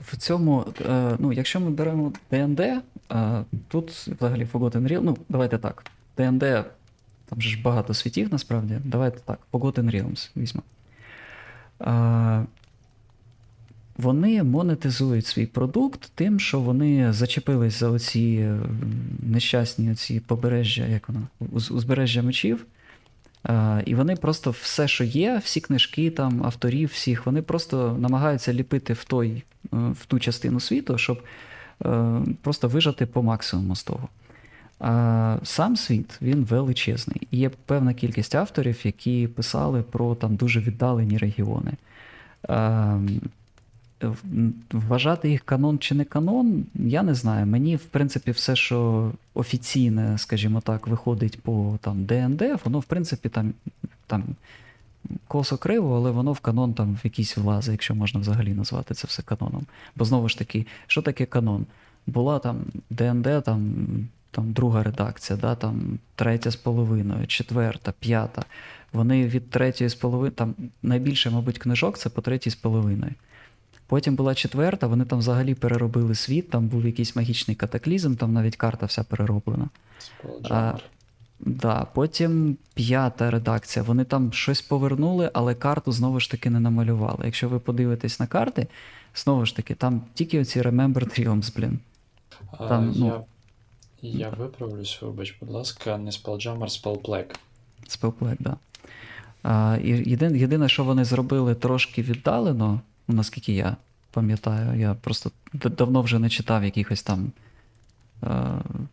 в 0.00 0.16
цьому. 0.16 0.66
Е, 0.86 1.16
ну, 1.18 1.32
якщо 1.32 1.60
ми 1.60 1.70
беремо 1.70 2.12
ДНД, 2.30 2.60
е, 2.60 2.82
тут 3.68 3.90
взагалі 3.90 4.48
Forgotten 4.52 4.88
Realms, 4.88 5.02
ну, 5.02 5.18
давайте 5.28 5.58
так. 5.58 5.84
ДНД, 6.16 6.64
там 7.28 7.40
же 7.40 7.48
ж 7.50 7.62
багато 7.62 7.94
світів 7.94 8.28
насправді. 8.32 8.78
Давайте 8.84 9.18
так, 9.24 9.38
Forgotten 9.52 9.94
Realms 9.94 10.30
візьмемо. 10.36 10.64
Е, 11.80 12.44
вони 13.96 14.42
монетизують 14.42 15.26
свій 15.26 15.46
продукт 15.46 16.10
тим, 16.14 16.40
що 16.40 16.60
вони 16.60 17.12
зачепились 17.12 17.78
за 17.78 17.88
оці 17.88 18.38
е, 18.40 18.58
нещасні 19.22 19.92
оці 19.92 20.20
побережжя, 20.20 20.86
як 20.86 21.08
воно, 21.08 21.20
уз- 21.40 21.72
узбережжя 21.72 22.22
мечів. 22.22 22.66
Е, 23.48 23.82
І 23.86 23.94
вони 23.94 24.16
просто 24.16 24.50
все, 24.50 24.88
що 24.88 25.04
є, 25.04 25.40
всі 25.44 25.60
книжки 25.60 26.10
там, 26.10 26.44
авторів, 26.44 26.88
всіх, 26.88 27.26
вони 27.26 27.42
просто 27.42 27.96
намагаються 28.00 28.52
ліпити 28.52 28.92
в, 28.92 29.04
той, 29.04 29.30
е, 29.30 29.76
в 30.00 30.06
ту 30.06 30.18
частину 30.18 30.60
світу, 30.60 30.98
щоб 30.98 31.22
е, 31.84 32.20
просто 32.42 32.68
вижати 32.68 33.06
по 33.06 33.22
максимуму 33.22 33.76
з 33.76 33.82
того. 33.84 34.08
Сам 35.42 35.76
світ 35.76 36.18
він 36.22 36.44
величезний. 36.44 37.28
Є 37.30 37.50
певна 37.66 37.94
кількість 37.94 38.34
авторів, 38.34 38.80
які 38.86 39.26
писали 39.26 39.82
про 39.82 40.14
там 40.14 40.36
дуже 40.36 40.60
віддалені 40.60 41.18
регіони. 41.18 41.72
Вважати 44.72 45.30
їх 45.30 45.42
канон 45.42 45.78
чи 45.78 45.94
не 45.94 46.04
канон, 46.04 46.64
я 46.74 47.02
не 47.02 47.14
знаю. 47.14 47.46
Мені, 47.46 47.76
в 47.76 47.84
принципі, 47.84 48.30
все, 48.30 48.56
що 48.56 49.10
офіційне, 49.34 50.18
скажімо 50.18 50.60
так, 50.60 50.86
виходить 50.86 51.40
по 51.42 51.78
там 51.80 52.04
ДНД, 52.04 52.42
воно, 52.64 52.78
в 52.78 52.84
принципі, 52.84 53.28
там, 53.28 53.54
там 54.06 54.24
косо 55.28 55.58
криво, 55.58 55.96
але 55.96 56.10
воно 56.10 56.32
в 56.32 56.40
канон 56.40 56.74
там 56.74 56.94
в 56.94 57.00
якийсь 57.04 57.36
влазить, 57.36 57.72
якщо 57.72 57.94
можна 57.94 58.20
взагалі 58.20 58.54
назвати 58.54 58.94
це 58.94 59.06
все 59.06 59.22
каноном. 59.22 59.66
Бо 59.96 60.04
знову 60.04 60.28
ж 60.28 60.38
таки, 60.38 60.66
що 60.86 61.02
таке 61.02 61.26
канон? 61.26 61.66
Була 62.06 62.38
там 62.38 62.56
ДНД, 62.90 63.44
там, 63.44 63.86
там 64.30 64.52
друга 64.52 64.82
редакція, 64.82 65.38
да, 65.38 65.54
там 65.54 65.98
третя 66.14 66.50
з 66.50 66.56
половиною, 66.56 67.26
четверта, 67.26 67.92
п'ята. 67.98 68.44
Вони 68.92 69.26
від 69.26 69.50
третьої 69.50 69.90
з 69.90 69.94
половиною, 69.94 70.32
там 70.32 70.54
найбільше, 70.82 71.30
мабуть, 71.30 71.58
книжок 71.58 71.98
це 71.98 72.08
по 72.08 72.20
третій 72.20 72.50
з 72.50 72.54
половиною. 72.54 73.12
Потім 73.86 74.14
була 74.14 74.34
четверта, 74.34 74.86
вони 74.86 75.04
там 75.04 75.18
взагалі 75.18 75.54
переробили 75.54 76.14
світ, 76.14 76.50
там 76.50 76.68
був 76.68 76.86
якийсь 76.86 77.16
магічний 77.16 77.54
катаклізм, 77.54 78.14
там 78.14 78.32
навіть 78.32 78.56
карта 78.56 78.86
вся 78.86 79.04
перероблена. 79.04 79.68
Спелджаммер. 79.98 80.82
Да, 81.40 81.86
потім 81.94 82.56
п'ята 82.74 83.30
редакція. 83.30 83.82
Вони 83.82 84.04
там 84.04 84.32
щось 84.32 84.62
повернули, 84.62 85.30
але 85.34 85.54
карту 85.54 85.92
знову 85.92 86.20
ж 86.20 86.30
таки 86.30 86.50
не 86.50 86.60
намалювали. 86.60 87.18
Якщо 87.24 87.48
ви 87.48 87.58
подивитесь 87.58 88.20
на 88.20 88.26
карти, 88.26 88.66
знову 89.14 89.46
ж 89.46 89.56
таки, 89.56 89.74
там 89.74 90.02
тільки 90.14 90.40
оці 90.40 90.60
Remembered 90.62 91.20
Realms, 91.20 91.56
блін. 91.56 91.78
А, 92.58 92.80
ну- 92.80 93.06
я, 93.06 93.20
я 94.02 94.30
виправлюсь, 94.30 94.98
вибач, 95.02 95.36
будь 95.40 95.50
ласка, 95.50 95.98
не 95.98 96.10
Spelljammer, 96.10 96.68
Spellplague. 96.68 97.34
Spellplague, 97.88 98.36
да. 98.38 98.56
А, 99.42 99.78
і 99.84 99.88
єдин, 99.88 100.36
єдине, 100.36 100.68
що 100.68 100.84
вони 100.84 101.04
зробили 101.04 101.54
трошки 101.54 102.02
віддалено, 102.02 102.80
наскільки 103.08 103.52
я 103.52 103.76
пам'ятаю, 104.10 104.80
я 104.80 104.94
просто 104.94 105.30
давно 105.52 106.02
вже 106.02 106.18
не 106.18 106.28
читав 106.28 106.64
якихось 106.64 107.02
там 107.02 107.32
е, 108.22 108.28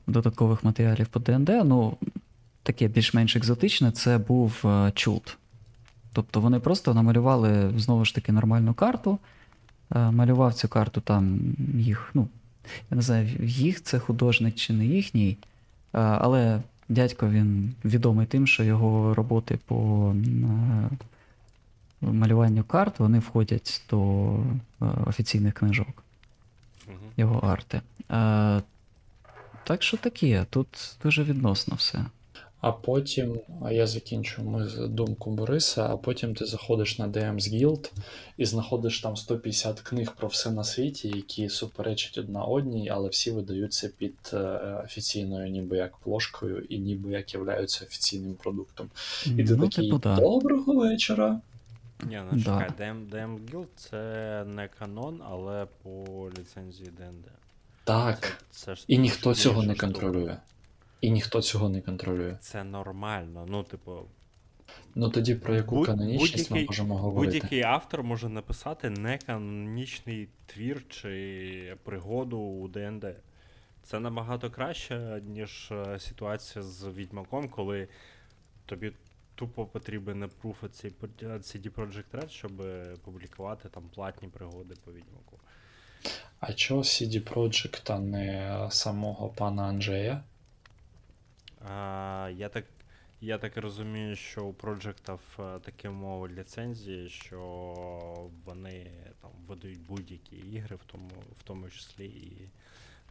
додаткових 0.08 0.64
матеріалів 0.64 1.08
по 1.08 1.20
ДНД. 1.20 1.50
Ну, 1.50 1.98
таке 2.64 2.88
більш-менш 2.88 3.36
екзотичне, 3.36 3.92
це 3.92 4.18
був 4.18 4.66
чулт. 4.94 5.38
Тобто 6.14 6.42
вони 6.42 6.60
просто 6.60 6.94
намалювали 6.94 7.74
знову 7.78 8.06
ж 8.06 8.16
таки 8.16 8.32
нормальну 8.32 8.74
карту. 8.74 9.20
Малював 9.90 10.54
цю 10.54 10.68
карту 10.68 11.02
там 11.02 11.40
їх, 11.78 12.12
ну, 12.14 12.28
я 12.92 12.96
не 12.96 13.02
знаю, 13.02 13.30
їх 13.44 13.84
це 13.84 14.00
художник 14.00 14.56
чи 14.56 14.74
не 14.74 14.86
їхній. 14.86 15.38
Але 15.92 16.62
дядько 16.90 17.30
він 17.30 17.74
відомий 17.86 18.26
тим, 18.26 18.48
що 18.48 18.64
його 18.64 19.14
роботи 19.14 19.60
по 19.66 20.14
е, 20.16 20.96
малюванню 22.02 22.64
карт 22.64 23.00
вони 23.00 23.20
входять 23.20 23.82
до 23.90 24.30
е, 24.82 24.86
офіційних 25.06 25.54
книжок, 25.54 26.04
його 27.18 27.40
арти. 27.40 27.82
Е, 28.12 28.62
Так 29.64 29.84
що 29.84 29.98
таке, 29.98 30.46
тут 30.50 30.98
дуже 31.04 31.24
відносно 31.24 31.76
все. 31.76 32.06
А 32.66 32.72
потім, 32.72 33.40
а 33.64 33.72
я 33.72 33.88
закінчу 33.88 34.44
ми 34.44 34.88
думку 34.88 35.32
Бориса, 35.32 35.88
а 35.90 35.98
потім 35.98 36.36
ти 36.36 36.46
заходиш 36.46 37.00
на 37.00 37.08
DM's 37.08 37.54
Guild 37.54 37.92
і 38.38 38.46
знаходиш 38.46 39.02
там 39.02 39.16
150 39.18 39.80
книг 39.80 40.12
про 40.16 40.28
все 40.28 40.52
на 40.52 40.64
світі, 40.64 41.08
які 41.08 41.50
суперечать 41.50 42.18
одна 42.18 42.44
одній, 42.44 42.90
але 42.90 43.10
всі 43.10 43.32
видаються 43.32 43.90
під 43.98 44.16
е, 44.34 44.38
офіційною 44.84 45.50
ніби 45.50 45.78
як 45.78 45.98
плошкою 45.98 46.66
і 46.70 46.80
ніби 46.80 47.12
як 47.12 47.34
являються 47.34 47.86
офіційним 47.86 48.34
продуктом. 48.34 48.90
І 49.26 49.44
ти 49.44 49.56
ну, 49.56 49.70
такий 49.70 49.90
типу, 49.90 50.00
да. 50.04 50.16
Доброго 50.16 50.74
вечора. 50.74 51.40
Ні, 52.04 52.22
ну 52.32 52.42
Да. 52.46 52.68
DM, 52.80 53.10
DM 53.10 53.38
Guild 53.52 53.68
це 53.76 54.44
не 54.48 54.70
канон, 54.80 55.22
але 55.30 55.68
по 55.84 56.30
ліцензії 56.40 56.90
ДНД. 56.98 57.32
Так. 57.84 58.38
Це, 58.52 58.66
це 58.66 58.76
ж 58.76 58.84
І 58.88 58.98
ніхто 58.98 59.36
цього 59.36 59.64
не 59.64 59.74
штука. 59.74 59.88
контролює. 59.88 60.38
І 61.02 61.12
ніхто 61.12 61.42
цього 61.42 61.70
не 61.70 61.82
контролює. 61.82 62.38
Це 62.42 62.64
нормально. 62.64 63.46
Ну, 63.50 63.64
типу, 63.64 64.02
Ну 64.96 65.10
тоді 65.10 65.36
про 65.36 65.56
яку 65.56 65.76
Будь- 65.76 65.86
канонічність 65.86 66.52
ми 66.52 66.66
можемо 66.66 66.98
говорити? 66.98 67.34
будь-який 67.38 67.62
автор 67.62 68.04
може 68.04 68.30
написати 68.30 68.90
неканонічний 68.90 70.28
твір 70.46 70.84
чи 70.90 71.76
пригоду 71.84 72.38
у 72.38 72.68
ДНД. 72.68 73.06
Це 73.84 74.00
набагато 74.00 74.52
краще, 74.52 75.22
ніж 75.28 75.70
е, 75.72 76.00
ситуація 76.00 76.64
з 76.64 76.88
відьмаком, 76.88 77.50
коли 77.50 77.88
тобі 78.66 78.92
тупо 79.36 79.66
потрібен 79.66 80.20
цей- 80.70 80.92
від 81.02 81.22
CD 81.22 81.70
Projekt 81.70 82.12
Red, 82.14 82.30
щоб 82.30 82.62
е, 82.62 82.96
публікувати 83.04 83.70
там 83.70 83.84
платні 83.96 84.28
пригоди 84.28 84.76
по 84.86 84.92
відьмаку. 84.92 85.40
А 86.40 86.54
чого 86.54 86.82
CD 86.82 87.34
Projekt, 87.34 87.92
а 87.94 88.00
не 88.00 88.68
самого 88.72 89.30
пана 89.30 89.64
Анджея? 89.64 90.24
А, 91.70 92.30
я 92.36 92.50
так. 92.50 92.66
Я 93.22 93.38
так 93.38 93.58
розумію, 93.58 94.16
що 94.16 94.46
у 94.46 94.54
проджектів 94.54 95.20
е, 95.40 95.60
такі 95.60 95.88
умови 95.88 96.28
ліцензії, 96.28 97.10
що 97.10 97.40
вони 98.46 98.92
там 99.22 99.32
видають 99.48 99.82
будь-які 99.82 100.36
ігри, 100.36 100.76
в 100.76 100.92
тому, 100.92 101.10
в 101.40 101.44
тому 101.44 101.70
числі 101.70 102.06
і 102.06 102.50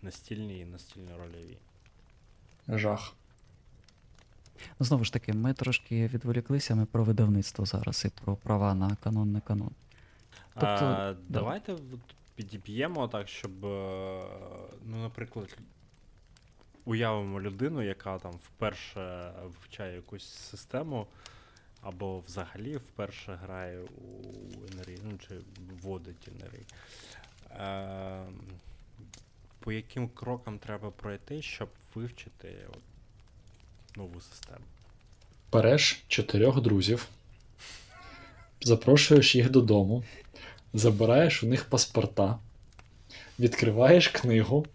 настільні, 0.03 0.59
і 0.59 0.65
настільно-рольові. 0.65 1.57
Жах. 2.69 3.15
Знову 4.81 5.05
ж 5.05 5.13
таки, 5.13 5.33
ми 5.33 5.53
трошки 5.53 6.07
відволіклися, 6.07 6.75
ми 6.75 6.87
про 6.87 7.05
видавництво 7.05 7.67
зараз 7.67 8.05
і 8.05 8.09
про 8.25 8.37
права 8.37 8.75
на 8.75 8.97
канон, 8.97 9.33
не 9.33 9.41
канон. 9.41 9.71
Тобто, 10.55 10.85
а, 10.85 11.13
да. 11.13 11.17
давайте 11.29 11.77
підіб'ємо 12.35 13.09
так, 13.09 13.29
щоб, 13.29 13.65
е, 13.65 14.23
ну, 14.85 15.03
наприклад, 15.03 15.59
уявимо 16.85 17.41
людину, 17.41 17.83
яка 17.83 18.19
там 18.19 18.33
вперше 18.33 19.33
вивчає 19.43 19.95
якусь 19.95 20.29
систему, 20.29 21.07
або 21.81 22.21
взагалі 22.21 22.77
вперше 22.77 23.39
грає 23.43 23.81
у 23.81 24.77
НРІ, 24.77 24.99
ну 25.05 25.19
чи 25.29 25.35
вводить 25.83 26.29
НРІ. 26.29 26.63
Е, 27.51 28.25
по 29.61 29.73
яким 29.73 30.09
крокам 30.09 30.59
треба 30.59 30.91
пройти, 30.91 31.43
щоб 31.43 31.69
вивчити 31.95 32.57
от, 32.69 32.83
нову 33.97 34.21
систему? 34.21 34.65
Береш 35.53 36.05
чотирьох 36.09 36.61
друзів, 36.61 37.09
запрошуєш 38.61 39.35
їх 39.35 39.51
додому, 39.51 40.05
забираєш 40.73 41.43
у 41.43 41.47
них 41.47 41.65
паспорта, 41.65 42.39
відкриваєш 43.39 44.09
книгу 44.09 44.67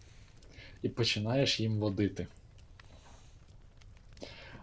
і 0.81 0.89
починаєш 0.89 1.59
їм 1.59 1.77
водити. 1.77 2.27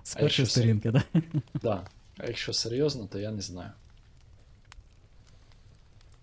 З 0.03 0.17
А 0.17 0.21
першої 0.21 0.49
сторінки, 0.49 0.93
так? 0.93 1.03
Да? 1.15 1.41
Да. 1.63 1.87
А 2.19 2.27
якщо 2.27 2.53
серйозно, 2.53 3.07
то 3.07 3.19
я 3.19 3.31
не 3.31 3.43
знаю. 3.43 3.71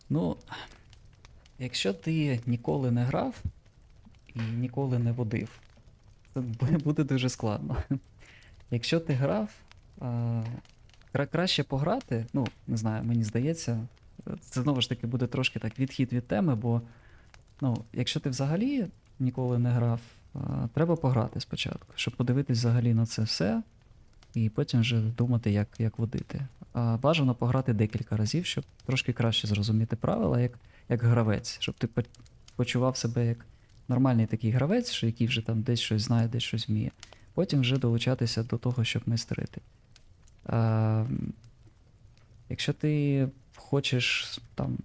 Ну, 0.10 0.38
якщо 1.60 1.93
ти 1.93 2.39
ніколи 2.45 2.91
не 2.91 3.03
грав 3.03 3.43
і 4.36 4.39
ніколи 4.39 4.99
не 4.99 5.12
водив, 5.12 5.49
це 6.34 6.41
буде 6.84 7.03
дуже 7.03 7.29
складно. 7.29 7.84
Якщо 8.71 8.99
ти 8.99 9.13
грав, 9.13 9.49
а, 9.99 10.43
краще 11.12 11.63
пограти, 11.63 12.25
ну, 12.34 12.47
не 12.67 12.77
знаю, 12.77 13.03
мені 13.03 13.23
здається, 13.23 13.88
це 14.39 14.62
знову 14.62 14.82
ж 14.82 14.89
таки 14.89 15.08
буде 15.08 15.27
трошки 15.27 15.60
так 15.60 15.79
відхід 15.79 16.13
від 16.13 16.27
теми, 16.27 16.56
бо 16.56 16.82
ну, 17.62 17.86
якщо 17.93 18.19
ти 18.19 18.29
взагалі 18.29 18.88
ніколи 19.19 19.60
не 19.60 19.69
грав, 19.69 19.99
треба 20.73 20.95
пограти 20.95 21.39
спочатку, 21.39 21.93
щоб 21.95 22.15
подивитись 22.15 22.58
взагалі 22.58 22.93
на 22.93 23.06
це 23.06 23.21
все, 23.21 23.63
і 24.34 24.49
потім 24.49 24.80
вже 24.82 25.02
думати, 25.02 25.52
як, 25.52 25.67
як 25.80 25.99
водити. 25.99 26.47
А 26.73 26.97
бажано 26.97 27.36
пограти 27.36 27.73
декілька 27.73 28.17
разів, 28.17 28.45
щоб 28.45 28.63
трошки 28.86 29.13
краще 29.13 29.47
зрозуміти 29.47 29.95
правила, 29.95 30.39
як, 30.39 30.60
як 30.89 31.04
гравець, 31.04 31.58
щоб 31.60 31.76
ти 31.76 31.89
почував 32.56 32.97
себе 32.97 33.26
як 33.26 33.45
нормальний 33.88 34.26
такий 34.26 34.52
гравець, 34.52 34.91
що 34.91 35.06
який 35.06 35.28
вже 35.28 35.41
там 35.41 35.62
десь 35.62 35.80
щось 35.80 36.02
знає, 36.02 36.28
десь 36.28 36.43
щось 36.43 36.69
вміє. 36.69 36.91
Потім 37.34 37.62
вже 37.62 37.78
долучатися 37.78 38.43
до 38.43 38.58
того, 38.58 38.84
щоб 38.84 39.04
майстерити. 39.06 39.62
А, 40.45 41.06
якщо 42.49 42.73
ти 42.73 43.28
хочеш 43.56 44.39
там 44.56 44.78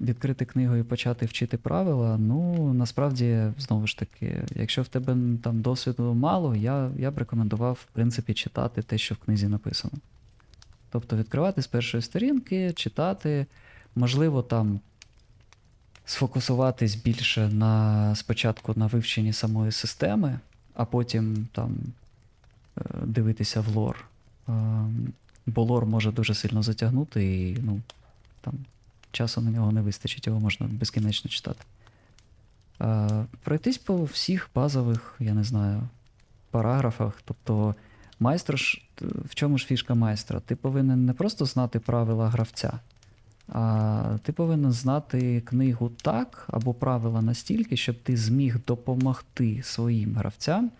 відкрити 0.00 0.44
книгу 0.44 0.76
і 0.76 0.82
почати 0.82 1.26
вчити 1.26 1.56
правила, 1.56 2.18
ну 2.18 2.72
насправді, 2.74 3.42
знову 3.58 3.86
ж 3.86 3.98
таки, 3.98 4.42
якщо 4.54 4.82
в 4.82 4.88
тебе 4.88 5.16
там 5.42 5.60
досвіду 5.60 6.14
мало, 6.14 6.56
я, 6.56 6.90
я 6.98 7.10
б 7.10 7.18
рекомендував, 7.18 7.78
в 7.90 7.94
принципі, 7.94 8.34
читати 8.34 8.82
те, 8.82 8.98
що 8.98 9.14
в 9.14 9.18
книзі 9.18 9.48
написано. 9.48 9.94
Тобто 10.90 11.16
відкривати 11.16 11.62
з 11.62 11.66
першої 11.66 12.02
сторінки, 12.02 12.72
читати, 12.72 13.46
можливо, 13.96 14.42
там 14.42 14.80
сфокусуватись 16.04 16.94
більше 16.94 17.48
на 17.48 18.14
спочатку 18.14 18.72
на 18.76 18.86
вивченні 18.86 19.32
самої 19.32 19.72
системи, 19.72 20.38
а 20.74 20.84
потім 20.84 21.48
там 21.52 21.76
е, 22.78 22.82
дивитися 23.04 23.60
в 23.60 23.68
лор. 23.76 24.04
Ем, 24.48 25.12
Бо 25.46 25.62
лор 25.62 25.86
може 25.86 26.12
дуже 26.12 26.34
сильно 26.34 26.62
затягнути, 26.62 27.48
і 27.48 27.58
ну, 27.62 27.80
там 28.40 28.54
часу 29.14 29.40
на 29.40 29.50
нього 29.50 29.72
не 29.72 29.80
вистачить, 29.80 30.26
його 30.26 30.40
можна 30.40 30.66
безкінечно 30.66 31.30
читати. 31.30 31.64
Е, 32.80 33.26
Пройтись 33.42 33.78
по 33.78 34.04
всіх 34.04 34.50
базових, 34.54 35.14
я 35.20 35.34
не 35.34 35.44
знаю, 35.44 35.82
параграфах. 36.50 37.22
Тобто, 37.24 37.74
майстер 38.20 38.58
ж, 38.58 38.82
в 39.00 39.34
чому 39.34 39.58
ж 39.58 39.66
фішка 39.66 39.94
майстра? 39.94 40.40
Ти 40.40 40.56
повинен 40.56 41.06
не 41.06 41.12
просто 41.12 41.44
знати 41.44 41.78
правила 41.78 42.28
гравця, 42.28 42.72
а 43.48 44.18
ти 44.22 44.32
повинен 44.32 44.72
знати 44.72 45.40
книгу 45.40 45.90
так 46.02 46.44
або 46.48 46.74
правила 46.74 47.22
настільки, 47.22 47.76
щоб 47.76 48.02
ти 48.02 48.16
зміг 48.16 48.56
допомогти 48.66 49.62
своїм 49.62 50.16
гравцям 50.16 50.70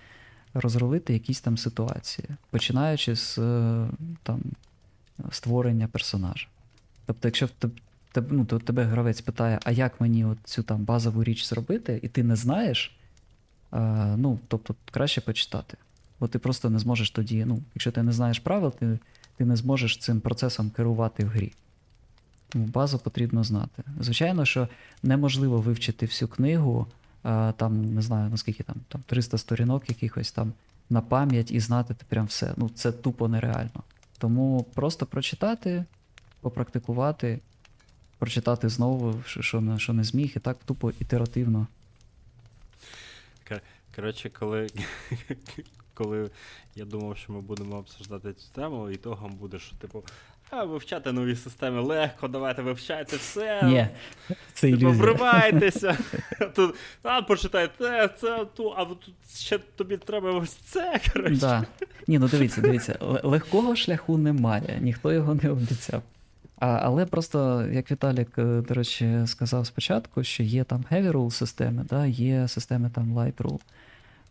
розрулити 0.55 1.13
якісь 1.13 1.41
там 1.41 1.59
ситуації, 1.59 2.29
починаючи 2.51 3.17
з 3.17 3.39
е, 3.39 3.89
там, 4.23 4.43
створення 5.31 5.89
персонажа. 5.89 6.47
Тобто, 7.07 7.29
якщо 7.29 7.49
теб- 8.15 8.33
ну, 8.33 8.45
то 8.45 8.59
тебе 8.59 8.85
гравець 8.85 9.21
питає, 9.21 9.61
а 9.65 9.71
як 9.71 10.01
мені 10.01 10.27
цю 10.45 10.63
там 10.63 10.85
базову 10.85 11.25
річ 11.25 11.47
зробити, 11.47 12.01
і 12.03 12.09
ти 12.09 12.23
не 12.23 12.37
знаєш, 12.37 12.97
е, 13.73 13.79
ну, 14.17 14.39
тобто 14.49 14.75
краще 14.91 15.21
почитати. 15.21 15.77
Бо 16.21 16.29
ти 16.29 16.39
просто 16.39 16.71
не 16.71 16.79
зможеш 16.79 17.11
тоді, 17.11 17.45
ну, 17.45 17.63
якщо 17.75 17.93
ти 17.93 18.03
не 18.03 18.13
знаєш 18.13 18.39
правил, 18.39 18.73
ти, 18.73 18.99
ти 19.37 19.45
не 19.45 19.57
зможеш 19.57 19.99
цим 19.99 20.21
процесом 20.21 20.71
керувати 20.71 21.25
в 21.25 21.29
грі. 21.29 21.53
Тому 22.49 22.67
базу 22.67 22.99
потрібно 22.99 23.45
знати. 23.45 23.83
Звичайно, 24.01 24.45
що 24.45 24.69
неможливо 25.03 25.61
вивчити 25.61 26.07
всю 26.07 26.29
книгу, 26.29 26.87
а, 27.23 27.53
там, 27.57 27.95
не 27.95 28.03
знаю, 28.03 28.31
наскільки 28.31 28.63
там, 28.63 28.77
там 28.89 29.03
300 29.07 29.39
сторінок 29.39 29.89
якихось 29.89 30.33
там 30.33 30.53
на 30.91 31.01
пам'ять 31.01 31.51
і 31.51 31.61
знати 31.61 31.95
ти 31.95 32.05
прям 32.09 32.27
все. 32.27 32.55
Ну, 32.57 32.69
це 32.75 32.93
тупо 32.93 33.29
нереально. 33.29 33.83
Тому 34.19 34.67
просто 34.75 35.07
прочитати, 35.07 35.85
попрактикувати, 36.41 37.41
прочитати 38.25 38.69
знову, 38.69 39.23
що, 39.27 39.43
що, 39.43 39.61
не, 39.61 39.79
що 39.79 39.93
не 39.93 40.05
зміг, 40.05 40.33
і 40.37 40.39
так 40.39 40.57
тупо 40.65 40.93
ітеративно. 41.01 41.67
Коротше, 43.97 44.31
коли, 44.39 44.67
коли 45.95 46.31
я 46.75 46.85
думав, 46.85 47.17
що 47.17 47.33
ми 47.33 47.41
будемо 47.41 47.77
обсуждати 47.77 48.33
цю 48.33 48.49
тему, 48.55 48.91
ітогом 48.91 49.33
буде, 49.33 49.59
що 49.59 49.77
типу, 49.77 50.05
а 50.51 50.65
вивчати 50.65 51.13
нові 51.13 51.37
системи 51.37 51.81
легко, 51.81 52.29
давайте 52.29 52.63
вивчайте 52.63 53.17
все. 53.17 53.63
Ні, 53.63 53.89
це 54.53 54.71
Типу, 54.71 54.93
вривайтеся. 54.93 55.99
Тут, 56.55 56.75
а, 57.03 57.23
почитай 57.23 57.71
те, 57.79 58.09
це, 58.09 58.45
ту, 58.57 58.75
а 58.77 58.85
тут 58.85 59.09
ще 59.35 59.59
тобі 59.59 59.97
треба 59.97 60.31
ось 60.31 60.55
це. 60.55 61.01
Коротше. 61.13 61.37
Да. 61.37 61.65
Ні, 62.07 62.19
ну 62.19 62.29
дивіться, 62.29 62.61
дивіться, 62.61 62.99
легкого 63.01 63.77
шляху 63.77 64.19
немає, 64.19 64.79
ніхто 64.81 65.13
його 65.13 65.35
не 65.35 65.51
обіцяв. 65.51 66.03
А, 66.65 66.81
але 66.83 67.07
просто, 67.07 67.67
як 67.73 67.91
Віталік, 67.91 68.39
е, 68.39 68.45
до 68.69 68.75
речі, 68.75 69.21
сказав 69.27 69.67
спочатку, 69.67 70.25
що 70.25 70.43
є 70.43 70.65
там 70.65 70.85
heavy 70.91 71.13
rule 71.13 71.31
системи, 71.31 71.85
да, 71.91 72.07
є 72.07 72.49
системи 72.49 72.91
там 72.91 73.19
light 73.19 73.35
rule. 73.35 73.59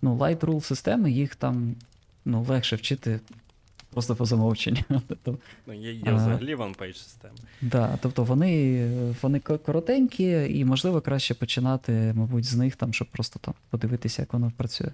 Ну, 0.02 0.18
light 0.18 0.40
rule 0.40 0.62
системи, 0.62 1.12
їх 1.12 1.36
там 1.36 1.76
ну, 2.26 2.44
легше 2.44 2.76
вчити 2.76 3.20
просто 3.92 4.16
по 4.16 4.26
замовченню. 4.26 4.84
Тобто, 5.08 5.38
Ну, 5.68 5.74
є, 5.74 5.94
є 5.94 6.14
взагалі 6.14 6.56
one-page 6.56 6.94
системи. 6.94 7.34
Да, 7.62 7.98
тобто 8.02 8.24
вони, 8.24 8.88
вони 9.22 9.40
коротенькі, 9.40 10.58
і 10.60 10.66
можливо 10.66 11.02
краще 11.02 11.34
починати, 11.34 12.14
мабуть, 12.16 12.46
з 12.46 12.56
них, 12.56 12.76
там, 12.76 12.94
щоб 12.94 13.08
просто 13.08 13.40
там 13.40 13.54
подивитися, 13.70 14.22
як 14.22 14.34
воно 14.34 14.52
працює. 14.58 14.92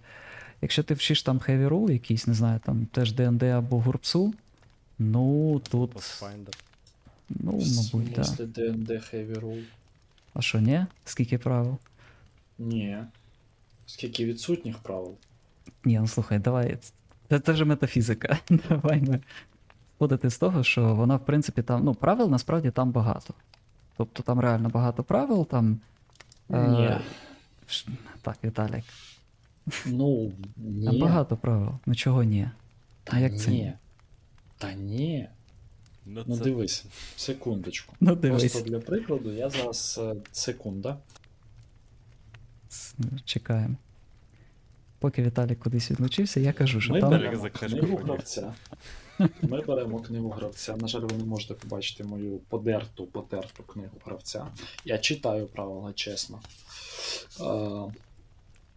Якщо 0.62 0.84
ти 0.84 0.94
вчиш 0.94 1.24
там 1.24 1.38
heavy 1.40 1.70
rule, 1.70 1.92
якийсь, 1.92 2.28
не 2.28 2.34
знаю, 2.34 2.60
там 2.66 2.86
теж 2.86 3.14
DND 3.14 3.44
або 3.44 3.80
гурпсу, 3.80 4.34
ну 4.98 5.62
тут. 5.70 5.96
Pathfinder. 5.96 6.69
Ну, 7.30 7.52
мабуть, 7.52 8.14
так. 8.14 8.26
смислі 8.26 8.44
D&D 8.46 8.88
Heavy 8.92 9.40
Rule? 9.40 9.64
А 10.34 10.42
що, 10.42 10.60
ні? 10.60 10.86
Скільки 11.06 11.38
правил? 11.38 11.78
Ні. 12.60 12.98
Скільки 13.86 14.26
відсутніх 14.26 14.78
правил? 14.78 15.16
Ні, 15.86 16.00
ну 16.00 16.08
слухай, 16.08 16.40
давай. 16.40 16.78
Це, 17.30 17.40
це 17.40 17.52
вже 17.52 17.66
метафізика. 17.66 18.38
Давай 18.70 19.02
ми 19.02 19.20
входити 19.96 20.30
з 20.30 20.38
того, 20.38 20.64
що 20.64 20.96
вона, 20.96 21.16
в 21.16 21.26
принципі, 21.26 21.62
там. 21.62 21.84
Ну, 21.84 21.94
правил 21.96 22.30
насправді 22.30 22.72
там 22.72 22.92
багато. 22.92 23.34
Тобто 23.98 24.24
там 24.24 24.40
реально 24.40 24.70
багато 24.70 25.04
правил, 25.04 25.48
там. 25.48 25.80
е, 26.50 26.68
Ні. 26.68 26.90
Так, 28.22 28.38
Віталік. 28.44 28.84
Ну, 29.86 30.32
Там 30.86 31.00
багато 31.00 31.38
правил. 31.38 31.72
Ну 31.86 31.96
чого 31.96 32.24
ні? 32.24 32.50
Та 33.04 33.18
А 33.18 33.20
як 33.20 33.40
це 33.40 33.52
ні. 33.52 33.58
ні? 33.58 33.74
Та 34.58 34.74
ні. 34.74 35.30
Ну, 36.12 36.24
Ну 36.28 36.38
це... 36.38 36.44
дивись, 36.44 36.86
секундочку. 37.16 37.96
Ну 38.00 38.16
дивись. 38.16 38.52
Просто 38.52 38.70
для 38.70 38.80
прикладу, 38.80 39.32
я 39.32 39.50
зараз 39.50 40.00
е, 40.04 40.16
секунда. 40.32 40.98
Чекаємо. 43.26 43.76
Поки 45.00 45.24
Віталік 45.24 45.60
кудись 45.60 45.92
відлучився, 45.92 46.40
я 46.40 46.54
кажу, 46.54 46.82
що 46.82 46.94
Ми 46.94 47.02
там. 47.02 47.10
Віталік 47.10 47.26
беремо 47.26 47.42
за 47.42 47.50
книгу 47.50 47.98
гравця. 47.98 48.54
Ми 49.42 49.62
беремо 49.62 50.00
книгу 50.00 50.30
гравця. 50.30 50.78
На 50.78 50.88
жаль, 50.88 51.02
ви 51.02 51.18
не 51.18 51.24
можете 51.24 51.54
побачити 51.54 52.04
мою 52.04 52.38
подерту, 52.38 53.06
потерту 53.06 53.64
книгу 53.64 53.98
гравця. 54.06 54.48
Я 54.86 54.98
читаю 54.98 55.48
правила, 55.48 55.94
чесно. 55.94 56.40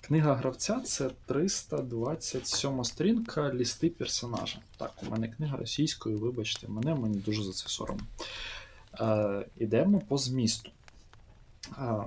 Книга 0.03 0.35
гравця 0.35 0.81
це 0.81 1.11
327 1.27 2.85
сторінка 2.85 3.55
лісти 3.55 3.91
персонажа. 3.91 4.59
Так, 4.77 4.93
у 5.07 5.11
мене 5.11 5.29
книга 5.29 5.57
російською, 5.57 6.19
вибачте, 6.19 6.69
мене 6.69 6.95
мені 6.95 7.17
дуже 7.19 7.43
за 7.43 7.53
це 7.53 7.69
соромно. 7.69 8.05
Е, 9.01 9.47
Ідемо 9.59 10.01
по 10.01 10.19
змісту. 10.19 10.71
Е, 11.79 11.83
е, 11.83 12.05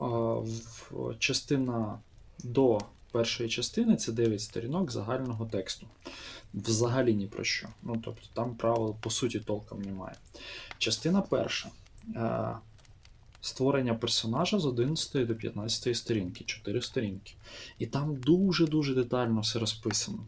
в- 0.00 1.14
частина 1.18 1.98
до 2.44 2.80
першої 3.12 3.48
частини 3.48 3.96
це 3.96 4.12
9 4.12 4.40
сторінок 4.40 4.90
загального 4.90 5.46
тексту. 5.46 5.86
Взагалі 6.54 7.14
ні 7.14 7.26
про 7.26 7.44
що. 7.44 7.68
Ну, 7.82 8.00
тобто 8.04 8.26
там 8.34 8.54
правил 8.54 8.96
по 9.00 9.10
суті 9.10 9.40
толком 9.40 9.82
немає. 9.82 10.14
Частина 10.78 11.20
перша. 11.22 11.68
Е, 12.16 12.52
Створення 13.44 13.94
персонажа 13.94 14.58
з 14.58 14.66
11 14.66 15.26
до 15.26 15.34
15 15.34 15.96
сторінки, 15.96 16.44
4 16.44 16.82
сторінки. 16.82 17.34
І 17.78 17.86
там 17.86 18.16
дуже-дуже 18.16 18.94
детально 18.94 19.40
все 19.40 19.58
розписано. 19.58 20.18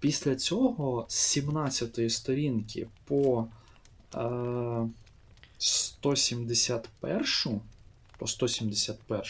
Після 0.00 0.36
цього 0.36 1.06
з 1.08 1.14
17 1.14 2.12
сторінки 2.12 2.86
по 3.04 3.46
е, 4.14 4.88
171 5.58 7.60
по 8.18 8.26
171 8.26 9.22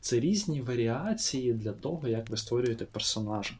це 0.00 0.20
різні 0.20 0.60
варіації 0.60 1.52
для 1.52 1.72
того, 1.72 2.08
як 2.08 2.30
ви 2.30 2.36
створюєте 2.36 2.84
персонажа. 2.84 3.54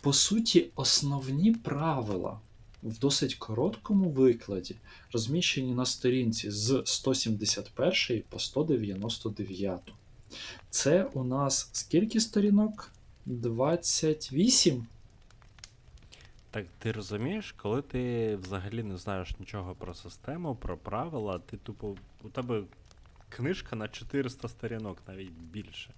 по 0.00 0.12
суті, 0.12 0.70
основні 0.74 1.52
правила 1.52 2.40
в 2.82 2.98
досить 2.98 3.34
короткому 3.34 4.10
викладі 4.10 4.76
розміщені 5.12 5.74
на 5.74 5.86
сторінці 5.86 6.50
з 6.50 6.82
171 6.84 8.22
по 8.28 8.38
199. 8.38 9.80
Це 10.70 11.04
у 11.04 11.24
нас 11.24 11.70
скільки 11.72 12.20
сторінок? 12.20 12.90
28? 13.26 14.86
Так 16.50 16.66
ти 16.78 16.92
розумієш, 16.92 17.52
коли 17.52 17.82
ти 17.82 18.36
взагалі 18.36 18.82
не 18.82 18.96
знаєш 18.96 19.38
нічого 19.38 19.74
про 19.74 19.94
систему, 19.94 20.56
про 20.56 20.76
правила, 20.76 21.38
ти 21.38 21.56
тупо. 21.56 21.96
У 22.22 22.28
тебе 22.28 22.62
книжка 23.28 23.76
на 23.76 23.88
400 23.88 24.48
сторінок, 24.48 25.02
навіть 25.08 25.30
більше. 25.30 25.90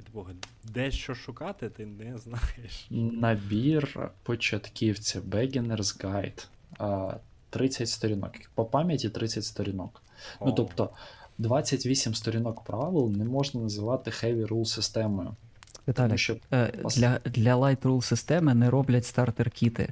І 0.00 0.02
типу, 0.02 0.26
де 0.64 0.90
що 0.90 1.14
шукати, 1.14 1.68
ти 1.68 1.86
не 1.86 2.18
знаєш. 2.18 2.86
Набір 2.90 4.10
початківця 4.22 5.20
Beginner's 5.20 6.04
Guide. 6.04 6.44
30 7.50 7.88
сторінок. 7.88 8.32
По 8.54 8.64
пам'яті 8.64 9.10
30 9.10 9.44
сторінок. 9.44 10.02
Ну 10.40 10.52
тобто 10.52 10.90
28 11.38 12.14
сторінок 12.14 12.64
правил 12.64 13.10
не 13.10 13.24
можна 13.24 13.60
називати 13.60 14.10
heavy 14.10 14.46
rule 14.46 14.64
системою. 14.64 15.34
Тому 15.94 16.16
що 16.16 16.36
е, 16.52 16.72
для, 16.96 17.18
для 17.24 17.56
Light 17.56 17.82
Rule 17.82 18.02
системи 18.02 18.54
не 18.54 18.70
роблять 18.70 19.04
стартер-кіти. 19.04 19.88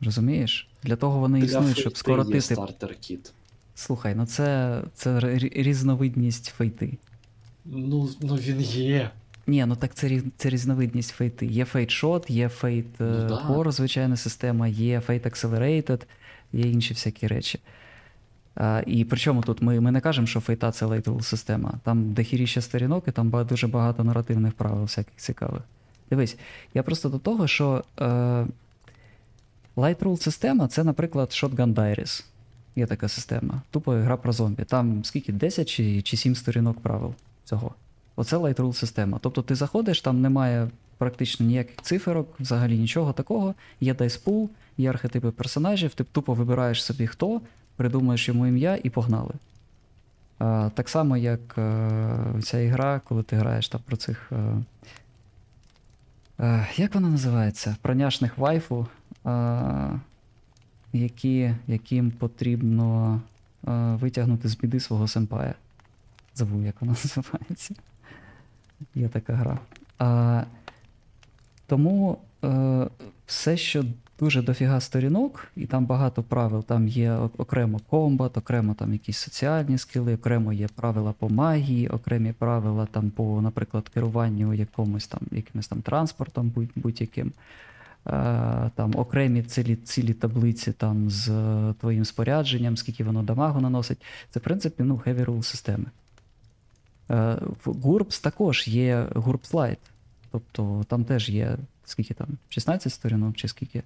Розумієш? 0.00 0.68
Для 0.82 0.96
того 0.96 1.18
вони 1.18 1.38
для 1.40 1.46
існують, 1.46 1.78
щоб 1.78 1.92
фейти 1.92 1.98
скоротити. 1.98 2.40
стартер 2.40 2.94
кіт. 2.94 3.32
Слухай, 3.74 4.14
ну 4.14 4.26
це, 4.26 4.78
це 4.94 5.20
різновидність 5.38 6.46
фейти. 6.46 6.98
Ну, 7.64 8.08
ну 8.20 8.34
він 8.34 8.60
є. 8.60 9.10
Ні, 9.46 9.66
ну 9.66 9.76
так 9.76 9.94
це, 9.94 10.22
це 10.36 10.50
різновидність 10.50 11.10
фейти. 11.10 11.46
Є 11.46 11.64
Shot, 11.64 12.32
є 12.32 12.48
Fate 12.48 12.84
Ну 12.98 13.28
да. 13.28 13.34
Core, 13.48 13.72
звичайна 13.72 14.16
система, 14.16 14.68
є 14.68 15.02
Fate 15.08 15.30
Accelerated, 15.30 16.02
є 16.52 16.70
інші 16.70 16.94
всякі 16.94 17.26
речі. 17.26 17.58
А, 18.54 18.82
і 18.86 19.04
причому 19.04 19.42
тут 19.42 19.62
ми, 19.62 19.80
ми 19.80 19.90
не 19.90 20.00
кажемо, 20.00 20.26
що 20.26 20.40
фейта 20.40 20.72
це 20.72 20.86
Rule 20.86 21.22
система. 21.22 21.72
Там 21.84 22.12
дохіріще 22.12 22.60
сторінок, 22.60 23.04
і 23.08 23.10
там 23.10 23.30
дуже 23.44 23.66
багато 23.66 24.04
наративних 24.04 24.52
правил 24.52 24.82
всяких 24.82 25.16
цікавих. 25.16 25.62
Дивись, 26.10 26.36
я 26.74 26.82
просто 26.82 27.08
до 27.08 27.18
того, 27.18 27.46
що 27.46 27.84
е, 28.00 28.04
Light 29.76 29.96
Rule 29.96 30.16
система 30.16 30.68
це, 30.68 30.84
наприклад, 30.84 31.28
Shotgun 31.28 31.74
Diaries. 31.74 32.24
Є 32.76 32.86
така 32.86 33.08
система. 33.08 33.62
Тупо 33.70 33.92
гра 33.92 34.16
про 34.16 34.32
зомбі. 34.32 34.64
Там 34.64 35.04
скільки? 35.04 35.32
10 35.32 35.68
чи, 35.68 36.02
чи 36.02 36.16
7 36.16 36.34
сторінок 36.34 36.80
правил 36.80 37.14
цього. 37.44 37.74
Оце 38.16 38.36
Light 38.36 38.56
Rule 38.56 38.72
система. 38.72 39.18
Тобто 39.22 39.42
ти 39.42 39.54
заходиш, 39.54 40.00
там 40.00 40.20
немає 40.20 40.68
практично 40.98 41.46
ніяких 41.46 41.76
циферок, 41.82 42.28
взагалі 42.40 42.78
нічого 42.78 43.12
такого. 43.12 43.54
Є 43.80 43.94
дайспул, 43.94 44.50
є 44.78 44.90
архетипи 44.90 45.30
персонажів, 45.30 45.94
ти 45.94 46.04
тупо 46.04 46.34
вибираєш 46.34 46.84
собі 46.84 47.06
хто, 47.06 47.40
придумаєш 47.76 48.28
йому 48.28 48.46
ім'я 48.46 48.78
і 48.82 48.90
погнали. 48.90 49.34
А, 50.38 50.70
так 50.74 50.88
само, 50.88 51.16
як 51.16 51.58
е, 51.58 52.16
ця 52.42 52.58
ігра, 52.58 53.00
коли 53.04 53.22
ти 53.22 53.36
граєш 53.36 53.68
там 53.68 53.80
про 53.86 53.96
цих. 53.96 54.32
Е, 54.32 54.64
е, 56.40 56.68
як 56.76 56.94
вона 56.94 57.08
називається? 57.08 57.76
Про 57.82 57.94
няшних 57.94 58.38
вайфу, 58.38 58.86
е, 59.26 60.00
які, 60.92 61.54
яким 61.66 62.10
потрібно 62.10 63.20
е, 63.68 63.70
витягнути 64.00 64.48
з 64.48 64.56
біди 64.56 64.80
свого 64.80 65.08
сенпая. 65.08 65.54
Забув, 66.34 66.64
як 66.64 66.80
вона 66.80 66.92
називається. 67.04 67.74
Є 68.94 69.08
така 69.08 69.32
гра. 69.34 69.58
А, 69.98 70.42
тому 71.66 72.18
е, 72.44 72.86
все, 73.26 73.56
що 73.56 73.84
дуже 74.18 74.42
дофіга 74.42 74.80
сторінок, 74.80 75.46
і 75.56 75.66
там 75.66 75.86
багато 75.86 76.22
правил. 76.22 76.64
Там 76.64 76.88
є 76.88 77.12
окремо 77.12 77.80
комбат, 77.90 78.36
окремо 78.36 78.74
там 78.74 78.92
якісь 78.92 79.18
соціальні 79.18 79.78
скіли, 79.78 80.14
окремо 80.14 80.52
є 80.52 80.68
правила 80.68 81.12
по 81.18 81.28
магії, 81.28 81.88
окремі 81.88 82.32
правила 82.32 82.86
там 82.86 83.10
по, 83.10 83.40
наприклад, 83.40 83.88
керуванню 83.88 84.54
якомусь 84.54 85.06
там 85.06 85.20
якимось 85.30 85.68
там 85.68 85.82
транспортом, 85.82 86.48
будь- 86.50 86.70
будь-яким. 86.74 87.32
Е, 88.06 88.70
Там 88.74 88.92
окремі 88.96 89.42
цілі, 89.42 89.76
цілі 89.76 90.12
таблиці 90.14 90.72
там 90.72 91.10
з 91.10 91.28
твоїм 91.80 92.04
спорядженням, 92.04 92.76
скільки 92.76 93.04
воно 93.04 93.22
дамагу 93.22 93.60
наносить. 93.60 94.02
Це, 94.30 94.40
в 94.40 94.42
принципі, 94.42 94.82
ну, 94.82 95.00
heavy 95.06 95.24
rule 95.24 95.42
системи. 95.42 95.84
Е, 97.10 97.14
GURPS 97.64 98.22
також 98.22 98.68
є 98.68 99.06
GURPS 99.14 99.50
Lite. 99.50 99.76
Тобто 100.30 100.84
там 100.88 101.04
теж 101.04 101.28
є 101.28 101.56
скільки 101.84 102.14
там, 102.14 102.26
16 102.48 102.92
сторінок 102.92 103.36
чи 103.36 103.48
скільки 103.48 103.82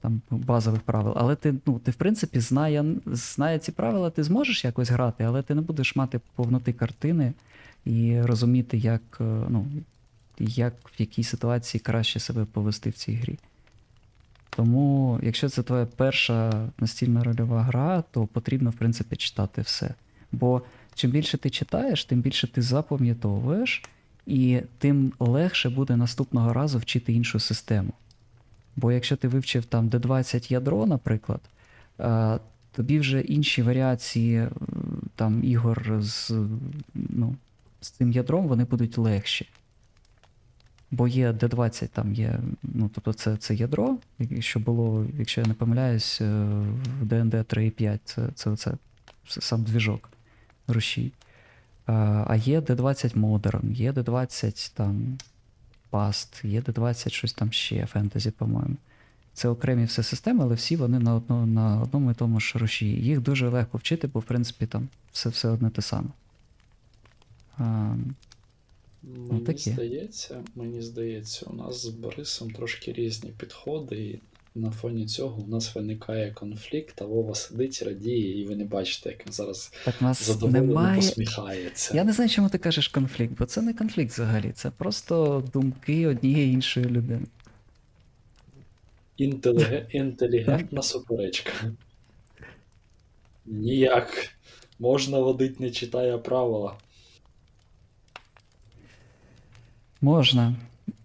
там 0.00 0.22
базових 0.30 0.80
правил. 0.80 1.14
Але 1.16 1.36
ти, 1.36 1.54
ну, 1.66 1.78
ти 1.78 1.90
в 1.90 1.94
принципі, 1.94 2.40
знає, 2.40 2.84
знає 3.06 3.58
ці 3.58 3.72
правила, 3.72 4.10
ти 4.10 4.22
зможеш 4.22 4.64
якось 4.64 4.90
грати, 4.90 5.24
але 5.24 5.42
ти 5.42 5.54
не 5.54 5.60
будеш 5.60 5.96
мати 5.96 6.20
повноти 6.34 6.72
картини 6.72 7.32
і 7.84 8.20
розуміти, 8.20 8.78
як, 8.78 9.02
е, 9.20 9.24
ну, 9.48 9.66
як 10.38 10.74
в 10.74 11.00
якій 11.00 11.24
ситуації 11.24 11.80
краще 11.80 12.20
себе 12.20 12.44
повести 12.44 12.90
в 12.90 12.92
цій 12.92 13.14
грі. 13.14 13.38
Тому, 14.50 15.20
якщо 15.22 15.48
це 15.48 15.62
твоя 15.62 15.86
перша 15.86 16.68
настільна 16.78 17.24
рольова 17.24 17.62
гра, 17.62 18.04
то 18.10 18.26
потрібно, 18.26 18.70
в 18.70 18.74
принципі, 18.74 19.16
читати 19.16 19.62
все. 19.62 19.94
Бо 20.32 20.62
чим 20.94 21.10
більше 21.10 21.38
ти 21.38 21.50
читаєш, 21.50 22.04
тим 22.04 22.20
більше 22.20 22.46
ти 22.46 22.62
запам'ятовуєш, 22.62 23.82
і 24.26 24.60
тим 24.78 25.12
легше 25.18 25.70
буде 25.70 25.96
наступного 25.96 26.52
разу 26.52 26.78
вчити 26.78 27.12
іншу 27.12 27.40
систему. 27.40 27.92
Бо 28.76 28.92
якщо 28.92 29.16
ти 29.16 29.28
вивчив 29.28 29.64
там 29.64 29.88
D20 29.88 30.52
ядро, 30.52 30.86
наприклад, 30.86 31.40
е, 32.00 32.38
тобі 32.72 32.98
вже 32.98 33.20
інші 33.20 33.62
варіації 33.62 34.36
е, 34.36 34.50
там, 35.16 35.44
ігор 35.44 36.02
з, 36.02 36.30
ну, 36.94 37.36
з 37.80 37.90
цим 37.90 38.12
ядром 38.12 38.48
вони 38.48 38.64
будуть 38.64 38.98
легші. 38.98 39.48
Бо 40.90 41.08
є 41.08 41.32
D20, 41.32 41.88
там 41.88 42.14
є, 42.14 42.40
ну, 42.62 42.90
тобто 42.94 43.12
це, 43.12 43.36
це 43.36 43.54
ядро, 43.54 43.98
що 44.38 44.60
було, 44.60 45.06
якщо 45.18 45.40
я 45.40 45.46
не 45.46 45.54
помиляюсь, 45.54 46.20
е, 46.20 46.44
в 47.00 47.04
DND 47.04 47.44
3.5, 47.44 47.98
це, 48.04 48.28
це, 48.34 48.56
це, 48.56 48.72
це 49.28 49.40
сам 49.40 49.62
двіжок 49.62 50.08
рушій. 50.72 51.12
А 51.86 52.36
є 52.36 52.60
D20 52.60 53.18
Modern, 53.18 53.72
є 53.72 53.92
D20 53.92 54.72
там 54.74 55.18
Past, 55.90 56.46
є 56.46 56.60
D20 56.60 57.10
щось 57.10 57.32
там 57.32 57.52
ще, 57.52 57.86
фентезі, 57.86 58.30
по-моєму. 58.30 58.76
Це 59.34 59.48
окремі 59.48 59.84
все 59.84 60.02
системи, 60.02 60.44
але 60.44 60.54
всі 60.54 60.76
вони 60.76 60.98
на, 60.98 61.14
одно, 61.14 61.46
на 61.46 61.82
одному 61.82 62.10
і 62.10 62.14
тому 62.14 62.40
ж 62.40 62.58
руші. 62.58 62.86
Їх 62.86 63.20
дуже 63.20 63.48
легко 63.48 63.78
вчити, 63.78 64.06
бо 64.06 64.20
в 64.20 64.24
принципі 64.24 64.66
там 64.66 64.88
все, 65.12 65.28
все 65.28 65.48
одне 65.48 65.70
те 65.70 65.82
саме. 65.82 66.08
А, 67.58 67.94
Мені 69.02 69.56
здається, 69.56 70.44
мені 70.54 70.82
здається, 70.82 71.46
у 71.46 71.52
нас 71.52 71.82
з 71.82 71.88
Борисом 71.88 72.50
трошки 72.50 72.92
різні 72.92 73.30
підходи, 73.30 73.96
і 73.96 74.20
на 74.54 74.70
фоні 74.70 75.06
цього 75.06 75.42
у 75.42 75.46
нас 75.46 75.74
виникає 75.74 76.30
конфлікт, 76.30 77.02
а 77.02 77.04
Вова 77.04 77.34
сидить, 77.34 77.82
радіє, 77.82 78.40
і 78.40 78.44
ви 78.44 78.56
не 78.56 78.64
бачите, 78.64 79.10
як 79.10 79.26
він 79.26 79.32
зараз 79.32 79.72
так 79.84 80.02
нас 80.02 80.26
задоволено 80.26 80.66
немає. 80.66 80.96
посміхається. 80.96 81.96
Я 81.96 82.04
не 82.04 82.12
знаю, 82.12 82.30
чому 82.30 82.48
ти 82.48 82.58
кажеш 82.58 82.88
конфлікт, 82.88 83.32
бо 83.38 83.44
це 83.44 83.62
не 83.62 83.74
конфлікт 83.74 84.12
взагалі, 84.12 84.52
це 84.52 84.70
просто 84.70 85.44
думки 85.52 86.06
однієї 86.06 86.52
іншої 86.52 86.86
людини. 86.86 87.26
Інтеліге... 89.16 89.86
Інтелігентна 89.92 90.82
суперечка. 90.82 91.52
Ніяк. 93.46 94.28
Можна 94.78 95.18
водить, 95.18 95.60
не 95.60 95.70
читає 95.70 96.18
правила. 96.18 96.76
Можна. 100.00 100.54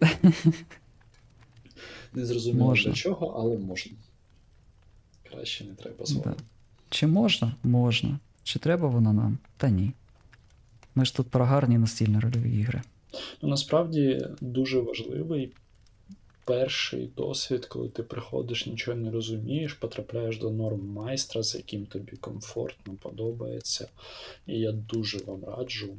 Не 2.18 2.26
зрозуміло 2.26 2.66
Можна. 2.66 2.92
для 2.92 2.96
чого, 2.98 3.28
але 3.28 3.58
можна. 3.58 3.92
Краще 5.30 5.64
не 5.66 5.74
треба 5.74 6.06
з 6.06 6.12
Да. 6.12 6.20
вами. 6.20 6.38
Чи 6.90 7.08
можна? 7.08 7.56
Можна. 7.64 8.20
Чи 8.44 8.60
треба 8.60 8.88
воно 8.88 9.14
нам? 9.14 9.38
Та 9.58 9.70
ні. 9.70 9.92
Ми 10.96 11.06
ж 11.06 11.16
тут 11.16 11.28
про 11.28 11.46
гарні 11.46 11.78
настільні 11.78 12.20
рольові 12.20 12.60
ігри. 12.60 12.82
Ну, 13.42 13.50
насправді 13.50 14.28
дуже 14.42 14.80
важливий 14.80 15.52
перший 16.46 17.10
досвід, 17.18 17.66
коли 17.66 17.90
ти 17.90 18.04
приходиш, 18.04 18.66
нічого 18.66 18.98
не 18.98 19.12
розумієш, 19.12 19.74
потрапляєш 19.74 20.38
до 20.40 20.50
норм 20.52 20.88
майстра, 20.88 21.44
з 21.44 21.56
яким 21.56 21.86
тобі 21.86 22.12
комфортно 22.18 22.94
подобається. 22.94 23.88
І 24.48 24.60
я 24.60 24.72
дуже 24.72 25.18
вам 25.18 25.44
раджу, 25.46 25.90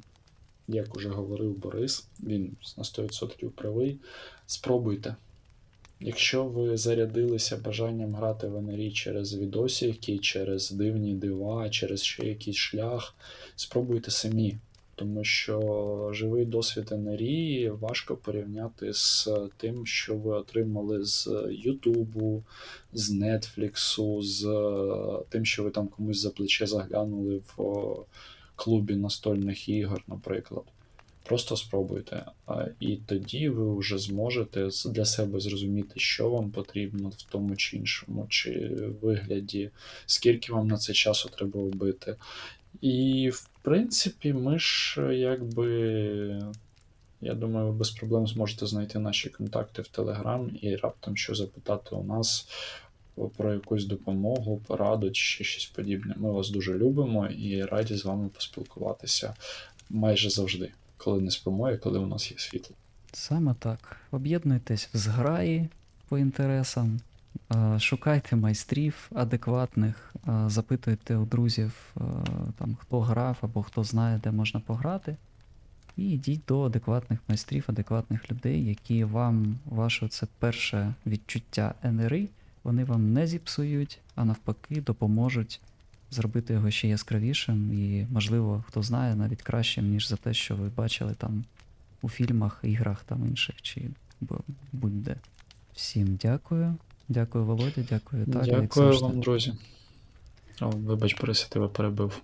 як 0.69 0.97
уже 0.97 1.09
говорив 1.09 1.57
Борис, 1.59 2.07
він 2.21 2.57
на 2.77 2.85
100% 2.85 3.49
правий. 3.51 3.99
Спробуйте. 4.47 5.17
Якщо 6.01 6.45
ви 6.45 6.77
зарядилися 6.77 7.57
бажанням 7.57 8.15
грати 8.15 8.47
в 8.47 8.63
НРІ 8.63 8.93
через 8.93 9.35
відосики, 9.35 10.19
через 10.19 10.71
дивні 10.71 11.15
дива, 11.15 11.71
через 11.71 12.03
ще 12.03 12.27
якийсь 12.27 12.57
шлях, 12.57 13.15
спробуйте 13.57 14.11
самі. 14.11 14.57
тому 14.95 15.25
що 15.25 16.11
живий 16.13 16.45
досвід 16.45 16.91
НРІ 16.91 17.71
важко 17.71 18.17
порівняти 18.17 18.93
з 18.93 19.29
тим, 19.57 19.87
що 19.87 20.17
ви 20.17 20.35
отримали 20.35 21.05
з 21.05 21.29
Ютубу, 21.51 22.43
з 22.93 23.11
Нетфліксу, 23.11 24.23
з 24.23 24.45
е, 24.45 25.25
тим, 25.29 25.45
що 25.45 25.63
ви 25.65 25.71
там 25.71 25.89
комусь 25.89 26.21
за 26.21 26.31
плече 26.31 26.67
заглянули 26.67 27.41
в 27.57 27.97
клубі 28.57 28.97
настольних 28.97 29.69
ігор, 29.69 30.05
наприклад. 30.09 30.65
Просто 31.29 31.57
спробуйте. 31.57 32.25
І 32.81 32.97
тоді 32.97 33.49
ви 33.49 33.79
вже 33.79 33.99
зможете 33.99 34.69
для 34.87 35.05
себе 35.05 35.41
зрозуміти, 35.41 35.93
що 35.97 36.31
вам 36.31 36.51
потрібно 36.51 37.09
в 37.09 37.23
тому 37.23 37.57
чи 37.57 37.77
іншому, 37.77 38.27
чи 38.29 38.71
вигляді, 39.03 39.71
скільки 40.07 40.53
вам 40.53 40.69
на 40.69 40.77
це 40.77 40.93
часу 40.93 41.29
треба 41.29 41.61
вбити. 41.61 42.17
І, 42.81 43.31
в 43.35 43.49
принципі, 43.63 44.33
ми 44.33 44.59
ж 44.59 45.01
якби. 45.15 46.43
Я 47.21 47.35
думаю, 47.35 47.67
ви 47.67 47.73
без 47.73 47.91
проблем 47.91 48.27
зможете 48.27 48.67
знайти 48.67 48.99
наші 48.99 49.29
контакти 49.29 49.83
в 49.83 49.89
Телеграм 49.89 50.51
і 50.63 50.77
раптом 50.77 51.17
що 51.17 51.35
запитати 51.35 51.95
у 51.95 52.05
нас 52.05 52.49
про 53.37 53.53
якусь 53.53 53.85
допомогу, 53.85 54.61
пораду 54.67 55.11
чи 55.11 55.23
ще 55.25 55.45
щось 55.45 55.67
подібне. 55.67 56.15
Ми 56.17 56.33
вас 56.33 56.51
дуже 56.51 56.79
любимо 56.79 57.27
і 57.27 57.65
раді 57.65 57.95
з 57.95 58.05
вами 58.05 58.29
поспілкуватися 58.29 59.35
майже 59.91 60.31
завжди, 60.31 60.73
коли 60.99 61.21
не 61.21 61.31
спимо 61.31 61.71
і 61.71 61.79
коли 61.79 61.99
у 61.99 62.07
нас 62.07 62.31
є 62.31 62.39
світло. 62.39 62.77
Саме 63.13 63.55
так. 63.59 63.97
Об'єднуйтесь 64.11 64.89
в 64.95 64.97
зграї 64.97 65.69
по 66.09 66.19
інтересам, 66.19 67.01
е, 67.55 67.79
шукайте 67.81 68.37
майстрів 68.37 69.11
адекватних, 69.15 70.15
е, 70.29 70.45
запитуйте 70.47 71.17
у 71.17 71.25
друзів, 71.25 71.73
е, 71.97 72.01
там, 72.59 72.77
хто 72.81 73.01
грав 73.01 73.37
або 73.41 73.63
хто 73.63 73.85
знає, 73.85 74.21
де 74.25 74.31
можна 74.31 74.61
пограти. 74.61 75.17
І 75.97 76.11
йдіть 76.11 76.41
до 76.49 76.63
адекватних 76.63 77.19
майстрів, 77.29 77.65
адекватних 77.67 78.33
людей, 78.33 78.65
які 78.65 79.05
вам 79.05 79.59
ваше 79.65 80.09
це 80.09 80.27
перше 80.39 80.95
відчуття 81.07 81.75
НРИ, 81.83 82.29
вони 82.65 82.85
вам 82.85 83.13
не 83.13 83.27
зіпсують, 83.27 83.99
а 84.15 84.25
навпаки 84.25 84.81
допоможуть 84.81 85.61
зробити 86.11 86.53
його 86.53 86.71
ще 86.71 86.89
яскравішим 86.89 87.73
і, 87.73 88.07
можливо, 88.11 88.65
хто 88.69 88.83
знає, 88.83 89.15
навіть 89.15 89.43
кращим, 89.43 89.91
ніж 89.91 90.09
за 90.09 90.17
те, 90.17 90.35
що 90.35 90.57
ви 90.57 90.69
бачили 90.69 91.15
там 91.15 91.45
у 92.03 92.09
фільмах, 92.09 92.61
іграх 92.63 93.05
там 93.05 93.27
інших 93.27 93.63
чи 93.63 93.83
бу- 94.21 94.45
будь-де. 94.73 95.17
Всім 95.75 96.19
дякую. 96.23 96.75
Дякую, 97.09 97.45
Володя, 97.45 97.83
дякую, 97.91 98.25
Віталій. 98.25 98.51
Дякую 98.51 98.99
вам, 98.99 99.21
друзі. 99.21 99.55
О, 100.61 100.71
вибач, 100.71 101.21
Борис, 101.21 101.43
я 101.43 101.49
тебе 101.49 101.69
перебив. 101.69 102.23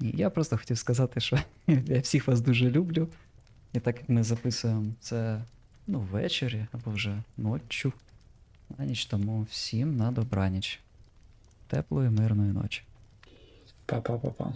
Я 0.00 0.30
просто 0.30 0.58
хотів 0.58 0.78
сказати, 0.78 1.20
що 1.20 1.38
я 1.66 2.00
всіх 2.00 2.28
вас 2.28 2.40
дуже 2.40 2.70
люблю. 2.70 3.08
І 3.72 3.80
так 3.80 3.96
як 3.96 4.08
ми 4.08 4.22
записуємо 4.22 4.84
це 5.00 5.42
ну, 5.86 6.00
ввечері 6.00 6.66
або 6.72 6.90
вже 6.90 7.22
ноччю, 7.36 7.92
на 8.78 8.84
ніч 8.84 9.06
тому 9.06 9.46
всім 9.50 9.96
на 9.96 10.12
добраніч. 10.12 10.80
Теплої, 11.68 12.10
мирної 12.10 12.52
ночі. 12.52 12.82
Pa, 13.86 14.00
pa, 14.00 14.18
pa, 14.18 14.30
pa. 14.30 14.46